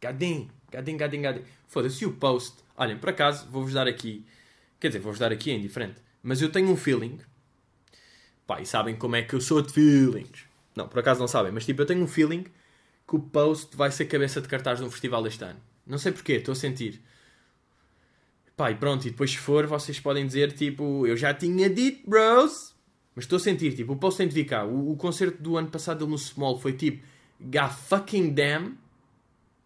Gadim, 0.00 0.48
gadim, 0.70 0.96
gadim, 0.96 1.22
gadim. 1.22 1.42
Foda-se, 1.66 2.04
o 2.06 2.12
post. 2.12 2.58
Olhem, 2.76 2.96
por 2.96 3.10
acaso, 3.10 3.48
vou-vos 3.50 3.74
dar 3.74 3.86
aqui. 3.86 4.24
Quer 4.78 4.88
dizer, 4.88 5.00
vou-vos 5.00 5.18
dar 5.18 5.32
aqui, 5.32 5.50
é 5.50 5.54
indiferente. 5.54 6.00
Mas 6.22 6.40
eu 6.40 6.50
tenho 6.50 6.70
um 6.70 6.76
feeling. 6.76 7.18
Pá, 8.46 8.60
e 8.60 8.66
sabem 8.66 8.96
como 8.96 9.16
é 9.16 9.22
que 9.22 9.34
eu 9.34 9.40
sou 9.40 9.62
de 9.62 9.72
feelings. 9.72 10.44
Não, 10.74 10.88
por 10.88 10.98
acaso 11.00 11.20
não 11.20 11.28
sabem, 11.28 11.52
mas 11.52 11.66
tipo, 11.66 11.82
eu 11.82 11.86
tenho 11.86 12.02
um 12.02 12.06
feeling 12.06 12.44
que 13.06 13.16
o 13.16 13.20
post 13.20 13.76
vai 13.76 13.90
ser 13.90 14.06
cabeça 14.06 14.40
de 14.40 14.48
cartaz 14.48 14.78
de 14.78 14.84
um 14.84 14.90
festival 14.90 15.26
este 15.26 15.44
ano. 15.44 15.60
Não 15.86 15.98
sei 15.98 16.12
porquê, 16.12 16.34
estou 16.34 16.52
a 16.52 16.56
sentir. 16.56 17.02
Pá, 18.56 18.70
e 18.70 18.74
pronto, 18.74 19.06
e 19.06 19.10
depois 19.10 19.30
se 19.30 19.38
for, 19.38 19.66
vocês 19.66 19.98
podem 19.98 20.26
dizer 20.26 20.52
tipo, 20.52 21.06
eu 21.06 21.16
já 21.16 21.32
tinha 21.34 21.68
dito, 21.68 22.08
bros. 22.08 22.74
Mas 23.14 23.24
estou 23.24 23.36
a 23.36 23.40
sentir, 23.40 23.74
tipo, 23.74 23.92
o 23.92 23.96
Post 23.96 24.18
tem 24.18 24.28
de 24.28 24.34
vir 24.34 24.44
cá. 24.44 24.64
O, 24.64 24.92
o 24.92 24.96
concerto 24.96 25.42
do 25.42 25.56
ano 25.56 25.68
passado 25.68 26.06
no 26.06 26.16
Small 26.16 26.58
foi 26.58 26.72
tipo, 26.72 27.04
God 27.40 27.70
fucking 27.70 28.32
damn. 28.32 28.78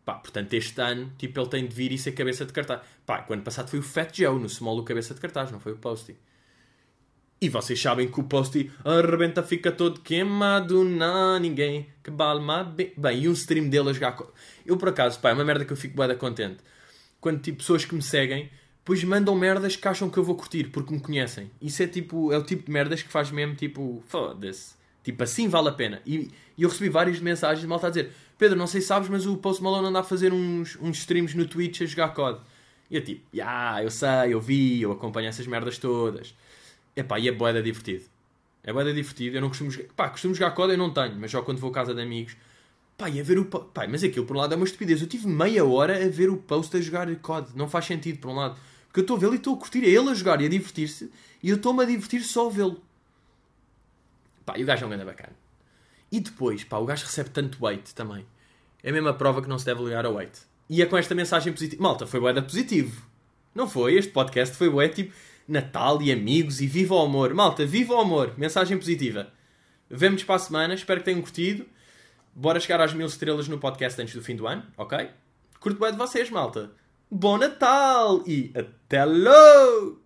Pá, 0.04 0.14
portanto, 0.14 0.52
este 0.52 0.80
ano, 0.80 1.12
tipo, 1.16 1.40
ele 1.40 1.48
tem 1.48 1.66
de 1.66 1.74
vir 1.74 1.90
e 1.92 1.98
ser 1.98 2.12
cabeça 2.12 2.44
de 2.44 2.52
cartaz. 2.52 2.82
Pá, 3.06 3.24
o 3.28 3.32
ano 3.32 3.42
passado 3.42 3.68
foi 3.68 3.78
o 3.78 3.82
Fat 3.82 4.14
Joe 4.14 4.38
no 4.38 4.48
Small 4.48 4.78
o 4.78 4.84
cabeça 4.84 5.14
de 5.14 5.20
cartaz, 5.20 5.50
não 5.50 5.58
foi 5.58 5.72
o 5.72 5.76
Posty. 5.76 6.14
E 7.40 7.48
vocês 7.48 7.80
sabem 7.80 8.10
que 8.10 8.20
o 8.20 8.24
Posty 8.24 8.70
arrebenta, 8.84 9.42
fica 9.42 9.72
todo 9.72 10.00
queimado, 10.00 10.84
não 10.84 11.38
ninguém 11.38 11.88
que 12.02 12.10
balma 12.10 12.64
bem. 12.64 12.92
Bem, 12.96 13.22
e 13.22 13.28
um 13.28 13.32
stream 13.32 13.68
dele 13.68 13.90
a 13.90 13.92
jogar. 13.92 14.16
Eu, 14.64 14.76
por 14.76 14.88
acaso, 14.90 15.18
pá, 15.20 15.30
é 15.30 15.32
uma 15.32 15.44
merda 15.44 15.64
que 15.64 15.72
eu 15.72 15.76
fico 15.76 15.96
bem 15.96 16.16
contente. 16.16 16.58
Quando, 17.20 17.40
tipo, 17.40 17.58
pessoas 17.58 17.84
que 17.84 17.94
me 17.94 18.02
seguem, 18.02 18.50
depois 18.78 19.02
mandam 19.04 19.34
merdas 19.34 19.76
que 19.76 19.88
acham 19.88 20.10
que 20.10 20.18
eu 20.18 20.24
vou 20.24 20.36
curtir, 20.36 20.64
porque 20.64 20.92
me 20.92 21.00
conhecem. 21.00 21.50
Isso 21.60 21.82
é, 21.82 21.86
tipo, 21.86 22.30
é 22.30 22.36
o 22.36 22.42
tipo 22.42 22.66
de 22.66 22.70
merdas 22.70 23.02
que 23.02 23.08
faz 23.08 23.30
mesmo, 23.30 23.54
tipo, 23.54 24.02
foda-se. 24.06 24.74
Tipo, 25.04 25.22
assim 25.22 25.48
vale 25.48 25.68
a 25.68 25.72
pena. 25.72 26.02
E, 26.04 26.30
e 26.56 26.62
eu 26.62 26.68
recebi 26.68 26.88
várias 26.88 27.20
mensagens 27.20 27.60
de 27.60 27.66
malta 27.66 27.86
a 27.86 27.90
dizer 27.90 28.10
Pedro, 28.36 28.58
não 28.58 28.66
sei 28.66 28.80
se 28.80 28.88
sabes, 28.88 29.08
mas 29.08 29.26
o 29.26 29.36
Post 29.36 29.62
Malone 29.62 29.88
anda 29.88 30.00
a 30.00 30.02
fazer 30.02 30.32
uns, 30.32 30.76
uns 30.80 30.98
streams 30.98 31.36
no 31.36 31.46
Twitch 31.46 31.82
a 31.82 31.86
jogar 31.86 32.08
COD. 32.08 32.40
E 32.90 32.96
eu 32.96 33.04
tipo, 33.04 33.22
já, 33.32 33.44
yeah, 33.44 33.82
eu 33.84 33.90
sei, 33.90 34.32
eu 34.34 34.40
vi, 34.40 34.82
eu 34.82 34.92
acompanho 34.92 35.28
essas 35.28 35.46
merdas 35.46 35.78
todas. 35.78 36.34
Epá, 36.96 37.18
e 37.18 37.28
é 37.28 37.32
boeda 37.32 37.62
divertido. 37.62 38.04
É 38.62 38.72
boeda 38.72 38.92
divertido. 38.92 39.36
Eu 39.36 39.40
não 39.40 39.48
costumo 39.48 39.70
jogar. 39.70 39.88
Pá, 39.94 40.08
costumo 40.08 40.34
jogar 40.34 40.50
COD, 40.52 40.72
eu 40.72 40.78
não 40.78 40.90
tenho, 40.90 41.16
mas 41.16 41.30
só 41.30 41.42
quando 41.42 41.58
vou 41.58 41.70
à 41.70 41.74
casa 41.74 41.94
de 41.94 42.00
amigos. 42.00 42.36
Pá, 42.96 43.08
e 43.10 43.20
a 43.20 43.22
ver 43.22 43.38
o. 43.38 43.44
Pá, 43.44 43.86
mas 43.88 44.02
aquilo 44.02 44.26
por 44.26 44.36
um 44.36 44.40
lado 44.40 44.54
é 44.54 44.56
uma 44.56 44.64
estupidez. 44.64 45.00
Eu 45.00 45.08
tive 45.08 45.28
meia 45.28 45.64
hora 45.64 46.04
a 46.04 46.08
ver 46.08 46.30
o 46.30 46.36
post 46.36 46.76
a 46.76 46.80
jogar 46.80 47.14
COD. 47.16 47.50
Não 47.54 47.68
faz 47.68 47.84
sentido, 47.84 48.18
por 48.18 48.30
um 48.30 48.36
lado. 48.36 48.58
Porque 48.86 49.00
eu 49.00 49.02
estou 49.02 49.16
a 49.16 49.20
vê-lo 49.20 49.34
e 49.34 49.36
estou 49.36 49.54
a 49.54 49.58
curtir. 49.58 49.84
É 49.84 49.88
ele 49.88 50.08
a 50.08 50.14
jogar 50.14 50.40
e 50.40 50.46
a 50.46 50.48
divertir-se. 50.48 51.10
E 51.42 51.50
eu 51.50 51.56
estou-me 51.56 51.82
a 51.82 51.86
divertir 51.86 52.22
só 52.22 52.48
a 52.48 52.50
vê-lo. 52.50 52.82
Pá, 54.44 54.58
e 54.58 54.62
o 54.62 54.66
gajo 54.66 54.84
é 54.84 54.86
um 54.86 54.90
grande 54.90 55.04
bacana. 55.04 55.32
E 56.10 56.20
depois, 56.20 56.64
pá, 56.64 56.78
o 56.78 56.84
gajo 56.84 57.04
recebe 57.06 57.30
tanto 57.30 57.64
weight 57.64 57.94
também. 57.94 58.26
É 58.82 58.90
a 58.90 58.92
mesma 58.92 59.14
prova 59.14 59.42
que 59.42 59.48
não 59.48 59.58
se 59.58 59.64
deve 59.64 59.82
ligar 59.82 60.04
ao 60.04 60.14
weight. 60.14 60.40
E 60.68 60.82
é 60.82 60.86
com 60.86 60.96
esta 60.96 61.14
mensagem 61.14 61.52
positiva. 61.52 61.82
Malta, 61.82 62.06
foi 62.06 62.20
boeda 62.20 62.42
positivo. 62.42 63.02
Não 63.54 63.68
foi? 63.68 63.94
Este 63.94 64.12
podcast 64.12 64.56
foi 64.56 64.68
bué 64.68 64.88
tipo 64.88 65.14
Natal 65.46 66.00
e 66.02 66.10
amigos 66.10 66.60
e 66.60 66.66
viva 66.66 66.94
o 66.94 67.00
amor. 67.00 67.32
Malta, 67.34 67.64
viva 67.66 67.94
o 67.94 68.00
amor. 68.00 68.34
Mensagem 68.36 68.78
positiva. 68.78 69.28
Vemo-nos 69.88 70.24
para 70.24 70.36
a 70.36 70.38
semana. 70.38 70.74
Espero 70.74 71.00
que 71.00 71.06
tenham 71.06 71.20
curtido. 71.20 71.66
Bora 72.34 72.58
chegar 72.58 72.80
às 72.80 72.92
mil 72.92 73.06
estrelas 73.06 73.46
no 73.46 73.58
podcast 73.58 74.00
antes 74.00 74.14
do 74.14 74.22
fim 74.22 74.34
do 74.34 74.46
ano, 74.46 74.64
ok? 74.76 75.08
Curto 75.60 75.78
bem 75.78 75.92
de 75.92 75.98
vocês, 75.98 76.30
malta. 76.30 76.72
Bom 77.10 77.38
Natal 77.38 78.24
e 78.26 78.52
até 78.54 79.04
logo! 79.04 80.03